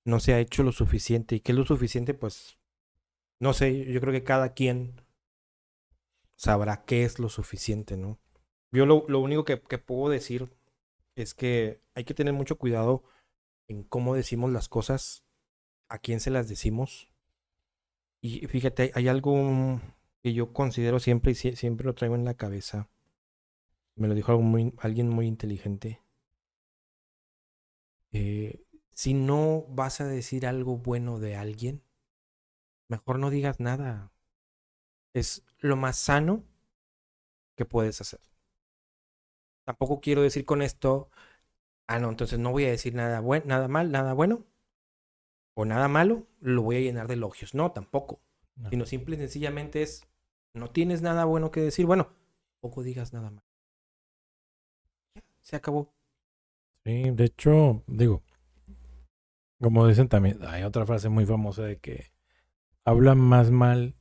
no 0.05 0.21
se 0.21 0.35
ha 0.35 0.41
hecho 0.41 0.63
lo 0.65 0.73
suficiente. 0.73 1.37
¿Y 1.37 1.41
qué 1.41 1.53
es 1.53 1.59
lo 1.59 1.67
suficiente? 1.67 2.15
Pues, 2.15 2.59
no 3.41 3.55
sé, 3.55 3.87
yo 3.93 4.01
creo 4.01 4.13
que 4.13 4.25
cada 4.25 4.55
quien 4.55 5.03
sabrá 6.37 6.85
qué 6.85 7.05
es 7.05 7.19
lo 7.19 7.29
suficiente, 7.29 7.97
¿no? 7.97 8.19
Yo 8.73 8.87
lo, 8.87 9.05
lo 9.09 9.21
único 9.21 9.45
que, 9.45 9.61
que 9.61 9.79
puedo 9.79 10.11
decir 10.11 10.51
es 11.17 11.35
que 11.35 11.83
hay 11.95 12.05
que 12.05 12.15
tener 12.15 12.35
mucho 12.35 12.59
cuidado 12.59 13.05
en 13.69 13.85
cómo 13.85 14.15
decimos 14.15 14.53
las 14.53 14.69
cosas, 14.69 15.25
a 15.89 15.99
quién 15.99 16.21
se 16.21 16.31
las 16.31 16.49
decimos. 16.49 17.11
Y 18.21 18.47
fíjate, 18.47 18.91
hay 18.95 19.09
algo 19.09 19.81
que 20.23 20.35
yo 20.35 20.53
considero 20.53 20.99
siempre 21.01 21.33
y 21.33 21.35
sie- 21.35 21.57
siempre 21.57 21.87
lo 21.87 21.95
traigo 21.95 22.15
en 22.15 22.27
la 22.27 22.35
cabeza. 22.35 22.91
Me 23.97 24.07
lo 24.07 24.15
dijo 24.15 24.31
alguien 24.79 25.09
muy 25.09 25.27
inteligente. 25.27 26.01
Eh, 28.13 28.65
si 28.91 29.15
no 29.15 29.65
vas 29.69 30.01
a 30.01 30.07
decir 30.07 30.47
algo 30.47 30.79
bueno 30.79 31.19
de 31.19 31.37
alguien, 31.37 31.83
mejor 32.89 33.19
no 33.19 33.31
digas 33.31 33.61
nada. 33.61 34.13
Es 35.15 35.45
lo 35.59 35.77
más 35.77 35.99
sano 35.99 36.45
que 37.57 37.65
puedes 37.65 38.01
hacer. 38.01 38.21
Tampoco 39.65 40.01
quiero 40.01 40.23
decir 40.23 40.45
con 40.45 40.63
esto, 40.63 41.11
ah, 41.89 41.99
no, 41.99 42.11
entonces 42.11 42.39
no 42.39 42.53
voy 42.53 42.67
a 42.67 42.71
decir 42.71 42.95
nada, 42.95 43.21
buen, 43.21 43.43
nada 43.47 43.69
mal, 43.69 43.91
nada 43.93 44.15
bueno 44.15 44.45
o 45.55 45.65
nada 45.65 45.89
malo, 45.89 46.27
lo 46.41 46.63
voy 46.63 46.77
a 46.77 46.81
llenar 46.81 47.09
de 47.09 47.15
elogios. 47.15 47.55
No, 47.55 47.73
tampoco. 47.73 48.21
No. 48.57 48.71
Sino 48.71 48.87
simple 48.87 49.17
y 49.17 49.19
sencillamente 49.19 49.83
es, 49.83 50.07
no 50.55 50.71
tienes 50.71 51.03
nada 51.03 51.25
bueno 51.25 51.51
que 51.51 51.61
decir, 51.61 51.87
bueno, 51.87 52.13
tampoco 52.61 52.83
digas 52.83 53.13
nada 53.13 53.31
mal. 53.31 53.43
Ya, 55.15 55.23
se 55.43 55.57
acabó. 55.57 55.96
Sí, 56.87 57.11
de 57.11 57.25
hecho, 57.25 57.83
digo, 57.89 58.23
como 59.61 59.89
dicen 59.89 60.07
también, 60.07 60.39
hay 60.47 60.63
otra 60.63 60.87
frase 60.87 61.09
muy 61.09 61.27
famosa 61.27 61.63
de 61.63 61.79
que 61.79 62.13
habla 62.85 63.17
más 63.17 63.51
mal 63.51 63.97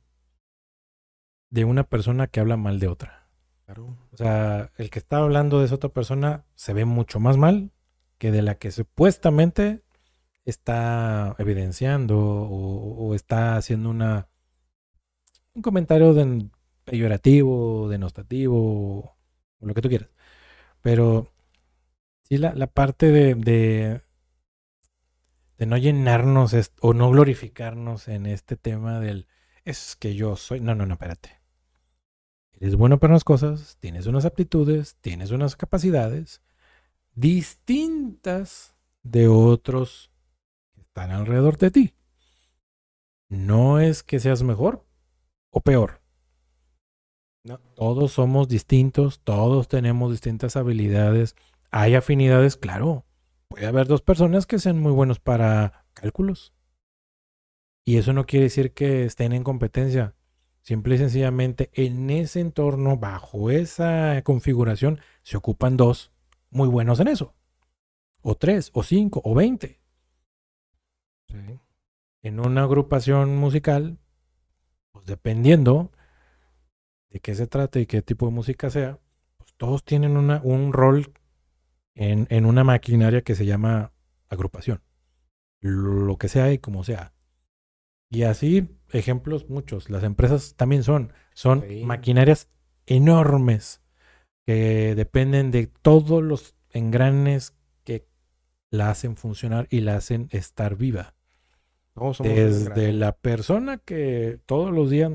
de 1.50 1.64
una 1.64 1.82
persona 1.82 2.28
que 2.28 2.38
habla 2.38 2.56
mal 2.56 2.78
de 2.78 2.86
otra. 2.86 3.28
Claro. 3.64 3.98
O 4.12 4.16
sea, 4.16 4.70
el 4.76 4.90
que 4.90 5.00
está 5.00 5.16
hablando 5.16 5.58
de 5.58 5.66
esa 5.66 5.74
otra 5.74 5.90
persona 5.90 6.44
se 6.54 6.74
ve 6.74 6.84
mucho 6.84 7.18
más 7.18 7.36
mal 7.36 7.72
que 8.18 8.30
de 8.30 8.42
la 8.42 8.54
que 8.54 8.70
supuestamente 8.70 9.82
está 10.44 11.34
evidenciando 11.38 12.16
o, 12.20 13.08
o 13.08 13.14
está 13.16 13.56
haciendo 13.56 13.90
una 13.90 14.28
un 15.54 15.62
comentario 15.62 16.14
de, 16.14 16.50
peyorativo, 16.84 17.88
denostativo, 17.88 19.16
o 19.58 19.66
lo 19.66 19.74
que 19.74 19.82
tú 19.82 19.88
quieras. 19.88 20.10
Pero 20.82 21.32
sí, 22.28 22.38
la, 22.38 22.54
la 22.54 22.66
parte 22.66 23.10
de, 23.10 23.34
de, 23.34 24.02
de 25.58 25.66
no 25.66 25.76
llenarnos 25.76 26.54
o 26.80 26.94
no 26.94 27.10
glorificarnos 27.10 28.08
en 28.08 28.26
este 28.26 28.56
tema 28.56 29.00
del 29.00 29.26
es 29.64 29.96
que 29.96 30.14
yo 30.14 30.36
soy. 30.36 30.60
No, 30.60 30.74
no, 30.74 30.86
no, 30.86 30.94
espérate. 30.94 31.40
Eres 32.52 32.76
bueno 32.76 32.98
para 32.98 33.12
unas 33.12 33.24
cosas, 33.24 33.76
tienes 33.80 34.06
unas 34.06 34.24
aptitudes, 34.24 34.96
tienes 35.00 35.30
unas 35.30 35.56
capacidades 35.56 36.40
distintas 37.14 38.74
de 39.02 39.28
otros 39.28 40.10
que 40.74 40.80
están 40.82 41.10
alrededor 41.10 41.58
de 41.58 41.70
ti. 41.70 41.94
No 43.28 43.80
es 43.80 44.02
que 44.02 44.20
seas 44.20 44.42
mejor 44.42 44.86
o 45.50 45.60
peor. 45.60 46.00
No. 47.44 47.58
Todos 47.74 48.12
somos 48.12 48.48
distintos, 48.48 49.20
todos 49.20 49.68
tenemos 49.68 50.10
distintas 50.10 50.56
habilidades. 50.56 51.36
Hay 51.78 51.94
afinidades, 51.94 52.56
claro. 52.56 53.04
Puede 53.48 53.66
haber 53.66 53.86
dos 53.86 54.00
personas 54.00 54.46
que 54.46 54.58
sean 54.58 54.80
muy 54.80 54.92
buenos 54.92 55.20
para 55.20 55.84
cálculos. 55.92 56.54
Y 57.84 57.98
eso 57.98 58.14
no 58.14 58.24
quiere 58.24 58.44
decir 58.44 58.72
que 58.72 59.04
estén 59.04 59.34
en 59.34 59.44
competencia. 59.44 60.14
Simple 60.62 60.94
y 60.94 60.98
sencillamente 60.98 61.68
en 61.74 62.08
ese 62.08 62.40
entorno, 62.40 62.96
bajo 62.96 63.50
esa 63.50 64.22
configuración, 64.22 65.00
se 65.22 65.36
ocupan 65.36 65.76
dos 65.76 66.12
muy 66.48 66.66
buenos 66.66 66.98
en 66.98 67.08
eso. 67.08 67.34
O 68.22 68.36
tres, 68.36 68.70
o 68.72 68.82
cinco, 68.82 69.20
o 69.22 69.34
veinte. 69.34 69.82
Sí. 71.28 71.60
En 72.22 72.40
una 72.40 72.62
agrupación 72.62 73.36
musical, 73.36 73.98
pues 74.92 75.04
dependiendo 75.04 75.92
de 77.10 77.20
qué 77.20 77.34
se 77.34 77.46
trate 77.46 77.82
y 77.82 77.86
qué 77.86 78.00
tipo 78.00 78.24
de 78.24 78.32
música 78.32 78.70
sea, 78.70 78.98
pues 79.36 79.52
todos 79.58 79.84
tienen 79.84 80.16
una, 80.16 80.40
un 80.42 80.72
rol 80.72 81.12
en, 81.96 82.28
en 82.30 82.46
una 82.46 82.62
maquinaria 82.62 83.22
que 83.22 83.34
se 83.34 83.44
llama 83.46 83.92
agrupación. 84.28 84.82
Lo 85.60 86.16
que 86.16 86.28
sea 86.28 86.52
y 86.52 86.58
como 86.58 86.84
sea. 86.84 87.12
Y 88.10 88.22
así, 88.22 88.68
ejemplos 88.92 89.48
muchos. 89.48 89.90
Las 89.90 90.04
empresas 90.04 90.54
también 90.56 90.84
son. 90.84 91.12
Son 91.34 91.64
Sí. 91.66 91.82
maquinarias 91.84 92.48
enormes 92.86 93.82
que 94.46 94.94
dependen 94.94 95.50
de 95.50 95.66
todos 95.66 96.22
los 96.22 96.54
engranes 96.70 97.56
que 97.82 98.06
la 98.70 98.90
hacen 98.90 99.16
funcionar 99.16 99.66
y 99.70 99.80
la 99.80 99.96
hacen 99.96 100.28
estar 100.30 100.76
viva. 100.76 101.14
Un 101.94 102.12
Desde 102.20 102.92
la 102.92 103.16
persona 103.16 103.78
que 103.78 104.38
todos 104.46 104.72
los 104.72 104.90
días 104.90 105.10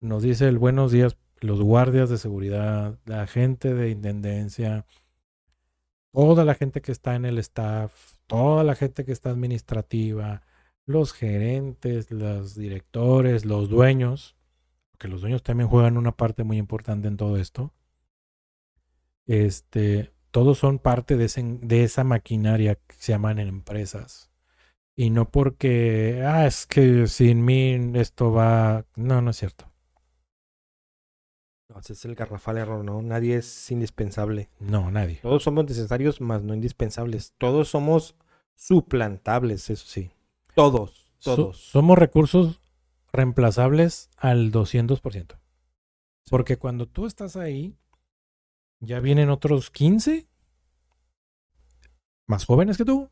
nos 0.00 0.22
dice 0.22 0.48
el 0.48 0.58
buenos 0.58 0.92
días, 0.92 1.16
los 1.40 1.60
guardias 1.62 2.08
de 2.08 2.16
seguridad, 2.16 2.98
la 3.04 3.26
gente 3.26 3.74
de 3.74 3.90
intendencia, 3.90 4.86
toda 6.12 6.44
la 6.44 6.54
gente 6.54 6.80
que 6.80 6.92
está 6.92 7.14
en 7.14 7.24
el 7.24 7.38
staff, 7.38 8.18
toda 8.26 8.64
la 8.64 8.74
gente 8.74 9.04
que 9.04 9.12
está 9.12 9.30
administrativa, 9.30 10.42
los 10.86 11.12
gerentes, 11.12 12.10
los 12.10 12.54
directores, 12.54 13.44
los 13.44 13.68
dueños, 13.68 14.36
porque 14.90 15.08
los 15.08 15.20
dueños 15.22 15.42
también 15.42 15.68
juegan 15.68 15.96
una 15.96 16.12
parte 16.12 16.44
muy 16.44 16.58
importante 16.58 17.08
en 17.08 17.16
todo 17.16 17.36
esto. 17.36 17.72
Este, 19.26 20.12
todos 20.30 20.58
son 20.58 20.78
parte 20.78 21.16
de, 21.16 21.28
de 21.62 21.84
esa 21.84 22.04
maquinaria 22.04 22.74
que 22.74 22.96
se 22.98 23.12
llaman 23.12 23.38
empresas. 23.38 24.30
Y 24.96 25.10
no 25.10 25.30
porque, 25.30 26.22
ah, 26.26 26.46
es 26.46 26.66
que 26.66 27.06
sin 27.06 27.44
mí 27.44 27.92
esto 27.94 28.32
va. 28.32 28.84
No, 28.96 29.22
no 29.22 29.30
es 29.30 29.36
cierto. 29.38 29.69
No, 31.70 31.78
ese 31.78 31.92
es 31.92 32.04
el 32.04 32.16
garrafal 32.16 32.58
error, 32.58 32.84
¿no? 32.84 33.00
Nadie 33.00 33.36
es 33.36 33.70
indispensable. 33.70 34.48
No, 34.58 34.90
nadie. 34.90 35.20
Todos 35.22 35.44
somos 35.44 35.64
necesarios, 35.66 36.20
más 36.20 36.42
no 36.42 36.52
indispensables. 36.54 37.32
Todos 37.38 37.68
somos 37.68 38.16
suplantables, 38.56 39.70
eso 39.70 39.86
sí. 39.86 40.10
Todos, 40.56 41.12
So- 41.20 41.36
todos. 41.36 41.58
somos 41.60 41.96
recursos 41.96 42.60
reemplazables 43.12 44.10
al 44.16 44.50
200%. 44.50 45.38
Porque 46.28 46.56
cuando 46.58 46.86
tú 46.86 47.06
estás 47.06 47.36
ahí, 47.36 47.76
ya 48.80 48.98
vienen 48.98 49.30
otros 49.30 49.70
15 49.70 50.26
más 52.26 52.46
jóvenes 52.46 52.76
que 52.78 52.84
tú, 52.84 53.10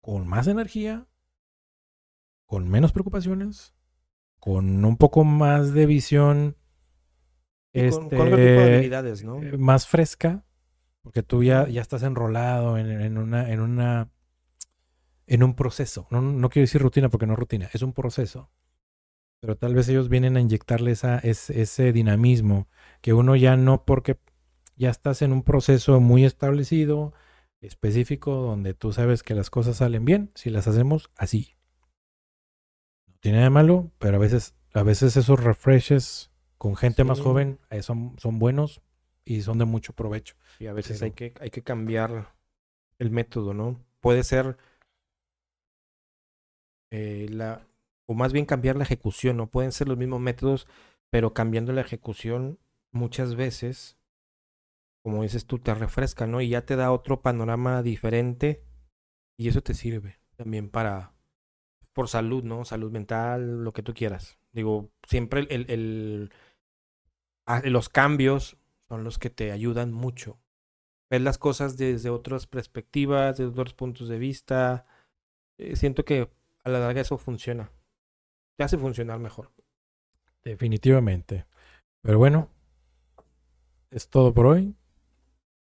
con 0.00 0.26
más 0.26 0.46
energía, 0.46 1.06
con 2.46 2.68
menos 2.70 2.92
preocupaciones, 2.92 3.74
con 4.40 4.82
un 4.84 4.96
poco 4.96 5.24
más 5.24 5.72
de 5.72 5.86
visión 5.86 6.56
Con, 7.76 7.84
este, 7.84 8.16
con 8.16 8.26
otro 8.26 8.36
tipo 8.36 8.60
de 8.60 8.74
habilidades, 8.74 9.24
¿no? 9.24 9.42
eh, 9.42 9.56
más 9.58 9.86
fresca, 9.86 10.44
porque 11.02 11.22
tú 11.22 11.42
ya, 11.42 11.68
ya 11.68 11.82
estás 11.82 12.02
enrolado 12.02 12.78
en, 12.78 12.90
en 12.90 13.18
una, 13.18 13.52
en 13.52 13.60
una, 13.60 14.10
en 15.26 15.42
un 15.42 15.54
proceso. 15.54 16.06
No, 16.10 16.20
no 16.20 16.48
quiero 16.48 16.64
decir 16.64 16.80
rutina 16.80 17.08
porque 17.08 17.26
no 17.26 17.34
es 17.34 17.38
rutina, 17.38 17.70
es 17.72 17.82
un 17.82 17.92
proceso. 17.92 18.50
Pero 19.40 19.56
tal 19.56 19.74
vez 19.74 19.88
ellos 19.88 20.08
vienen 20.08 20.36
a 20.36 20.40
inyectarle 20.40 20.92
esa, 20.92 21.18
ese, 21.18 21.60
ese 21.60 21.92
dinamismo 21.92 22.68
que 23.00 23.12
uno 23.12 23.36
ya 23.36 23.56
no, 23.56 23.84
porque 23.84 24.18
ya 24.76 24.90
estás 24.90 25.22
en 25.22 25.32
un 25.32 25.42
proceso 25.42 26.00
muy 26.00 26.24
establecido, 26.24 27.12
específico, 27.60 28.34
donde 28.34 28.74
tú 28.74 28.92
sabes 28.92 29.22
que 29.22 29.34
las 29.34 29.50
cosas 29.50 29.76
salen 29.76 30.04
bien 30.04 30.30
si 30.34 30.50
las 30.50 30.66
hacemos 30.66 31.10
así. 31.16 31.56
No 33.06 33.14
tiene 33.20 33.38
nada 33.38 33.46
de 33.46 33.50
malo, 33.50 33.92
pero 33.98 34.16
a 34.16 34.20
veces, 34.20 34.54
a 34.74 34.82
veces 34.82 35.16
esos 35.16 35.42
refreshes 35.42 36.30
con 36.58 36.76
gente 36.76 37.04
más 37.04 37.20
joven 37.20 37.58
eh, 37.70 37.82
son, 37.82 38.16
son 38.18 38.38
buenos 38.38 38.82
y 39.24 39.42
son 39.42 39.58
de 39.58 39.64
mucho 39.64 39.92
provecho. 39.92 40.36
Y 40.58 40.66
a 40.66 40.72
veces 40.72 40.98
Pero- 40.98 41.06
hay, 41.06 41.12
que, 41.12 41.34
hay 41.40 41.50
que 41.50 41.62
cambiar 41.62 42.34
el 42.98 43.10
método, 43.10 43.54
¿no? 43.54 43.84
Puede 44.00 44.22
ser 44.24 44.56
eh, 46.90 47.26
la, 47.30 47.66
o 48.06 48.14
más 48.14 48.32
bien 48.32 48.46
cambiar 48.46 48.76
la 48.76 48.84
ejecución, 48.84 49.36
¿no? 49.36 49.48
Pueden 49.50 49.72
ser 49.72 49.88
los 49.88 49.98
mismos 49.98 50.20
métodos, 50.20 50.66
pero 51.10 51.34
cambiando 51.34 51.72
la 51.72 51.80
ejecución 51.80 52.58
muchas 52.92 53.34
veces, 53.34 53.98
como 55.02 55.22
dices 55.22 55.46
tú, 55.46 55.58
te 55.58 55.74
refresca, 55.74 56.26
¿no? 56.26 56.40
Y 56.40 56.48
ya 56.48 56.64
te 56.64 56.76
da 56.76 56.92
otro 56.92 57.20
panorama 57.22 57.82
diferente 57.82 58.62
y 59.36 59.48
eso 59.48 59.62
te 59.62 59.74
sirve 59.74 60.18
también 60.36 60.70
para, 60.70 61.12
por 61.92 62.08
salud, 62.08 62.44
¿no? 62.44 62.64
Salud 62.64 62.90
mental, 62.90 63.64
lo 63.64 63.72
que 63.72 63.82
tú 63.82 63.94
quieras. 63.94 64.38
Digo, 64.56 64.90
siempre 65.06 65.40
el, 65.42 65.48
el- 65.50 65.70
el- 65.70 66.32
ah, 67.46 67.60
los 67.64 67.88
cambios 67.88 68.56
son 68.88 69.04
los 69.04 69.18
que 69.18 69.30
te 69.30 69.52
ayudan 69.52 69.92
mucho 69.92 70.38
ver 71.10 71.20
las 71.20 71.38
cosas 71.38 71.76
desde 71.76 72.10
otras 72.10 72.48
perspectivas, 72.48 73.38
desde 73.38 73.50
otros 73.52 73.74
puntos 73.74 74.08
de 74.08 74.18
vista. 74.18 74.86
Eh, 75.58 75.76
siento 75.76 76.04
que 76.04 76.30
a 76.64 76.70
la 76.70 76.80
larga 76.80 77.00
eso 77.02 77.18
funciona. 77.18 77.70
Te 78.56 78.64
hace 78.64 78.78
funcionar 78.78 79.20
mejor. 79.20 79.52
Definitivamente. 80.44 81.46
Pero 82.02 82.18
bueno, 82.18 82.50
es 83.90 84.08
todo 84.08 84.34
por 84.34 84.46
hoy. 84.46 84.74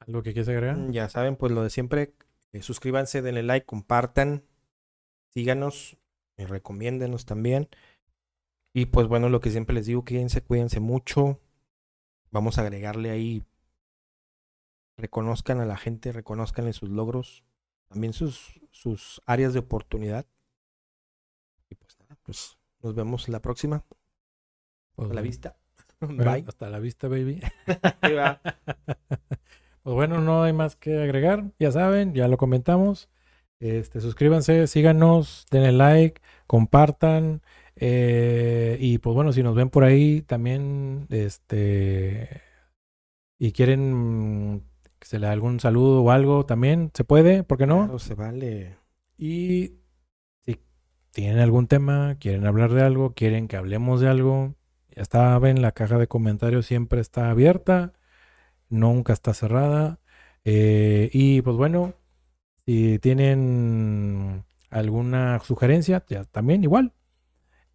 ¿Algo 0.00 0.22
que 0.22 0.32
quieres 0.32 0.48
agregar? 0.48 0.76
Mm, 0.76 0.92
Ya 0.92 1.08
saben, 1.08 1.36
pues 1.36 1.52
lo 1.52 1.62
de 1.62 1.70
siempre. 1.70 2.14
eh, 2.52 2.60
suscríbanse, 2.62 3.22
denle 3.22 3.42
like, 3.42 3.64
compartan, 3.64 4.44
síganos, 5.32 5.96
y 6.36 6.44
recomiéndenos 6.44 7.24
también. 7.24 7.68
Y 8.74 8.86
pues 8.86 9.06
bueno, 9.06 9.28
lo 9.28 9.40
que 9.40 9.50
siempre 9.50 9.74
les 9.74 9.86
digo, 9.86 10.04
quédense, 10.04 10.42
cuídense 10.42 10.80
mucho. 10.80 11.40
Vamos 12.30 12.58
a 12.58 12.62
agregarle 12.62 13.10
ahí. 13.10 13.44
Reconozcan 14.96 15.60
a 15.60 15.66
la 15.66 15.76
gente, 15.76 16.12
reconozcanle 16.12 16.72
sus 16.72 16.88
logros, 16.88 17.44
también 17.88 18.12
sus, 18.12 18.60
sus 18.70 19.20
áreas 19.26 19.52
de 19.52 19.58
oportunidad. 19.58 20.26
Y 21.68 21.74
pues 21.74 21.98
nada, 21.98 22.16
pues 22.22 22.58
nos 22.80 22.94
vemos 22.94 23.28
la 23.28 23.40
próxima. 23.40 23.84
Pues, 24.94 25.10
A 25.10 25.14
la 25.14 25.20
vista. 25.20 25.56
bueno, 26.00 26.24
Bye. 26.24 26.44
Hasta 26.46 26.70
la 26.70 26.78
vista, 26.78 27.08
baby. 27.08 27.40
Ahí 28.00 28.14
va. 28.14 28.40
Pues 29.82 29.96
bueno, 29.96 30.20
no 30.20 30.44
hay 30.44 30.52
más 30.52 30.76
que 30.76 31.02
agregar. 31.02 31.50
Ya 31.58 31.72
saben, 31.72 32.14
ya 32.14 32.28
lo 32.28 32.36
comentamos. 32.36 33.08
Este, 33.58 34.00
suscríbanse, 34.00 34.68
síganos, 34.68 35.44
denle 35.50 35.72
like, 35.72 36.22
compartan. 36.46 37.42
Eh, 37.76 38.76
y 38.80 38.98
pues 38.98 39.14
bueno, 39.14 39.32
si 39.32 39.42
nos 39.42 39.54
ven 39.54 39.70
por 39.70 39.84
ahí 39.84 40.22
también, 40.22 41.06
este, 41.10 42.42
y 43.38 43.52
quieren 43.52 44.62
que 44.98 45.08
se 45.08 45.18
le 45.18 45.26
dé 45.26 45.32
algún 45.32 45.58
saludo 45.58 46.02
o 46.02 46.10
algo, 46.10 46.46
también 46.46 46.90
se 46.94 47.04
puede, 47.04 47.42
¿por 47.42 47.58
qué 47.58 47.66
no? 47.66 47.84
Claro, 47.84 47.98
se 47.98 48.14
vale. 48.14 48.76
Y 49.18 49.80
si 50.40 50.58
tienen 51.10 51.38
algún 51.38 51.66
tema, 51.66 52.16
quieren 52.20 52.46
hablar 52.46 52.72
de 52.72 52.82
algo, 52.82 53.14
quieren 53.14 53.48
que 53.48 53.56
hablemos 53.56 54.00
de 54.00 54.08
algo, 54.08 54.54
ya 54.94 55.04
saben, 55.04 55.62
la 55.62 55.72
caja 55.72 55.98
de 55.98 56.06
comentarios 56.06 56.66
siempre 56.66 57.00
está 57.00 57.30
abierta, 57.30 57.94
nunca 58.68 59.12
está 59.12 59.34
cerrada. 59.34 59.98
Eh, 60.44 61.10
y 61.12 61.42
pues 61.42 61.56
bueno, 61.56 61.94
si 62.64 62.98
tienen 62.98 64.44
alguna 64.70 65.40
sugerencia, 65.40 66.04
ya 66.08 66.24
también 66.24 66.62
igual. 66.64 66.92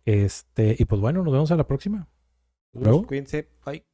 Este, 0.07 0.73
y 0.79 0.85
pues 0.85 1.01
bueno, 1.01 1.21
nos 1.21 1.33
vemos 1.33 1.51
a 1.51 1.57
la 1.57 1.67
próxima. 1.67 2.07
Luego. 2.71 3.05
Cuídense. 3.05 3.49
Bye. 3.65 3.85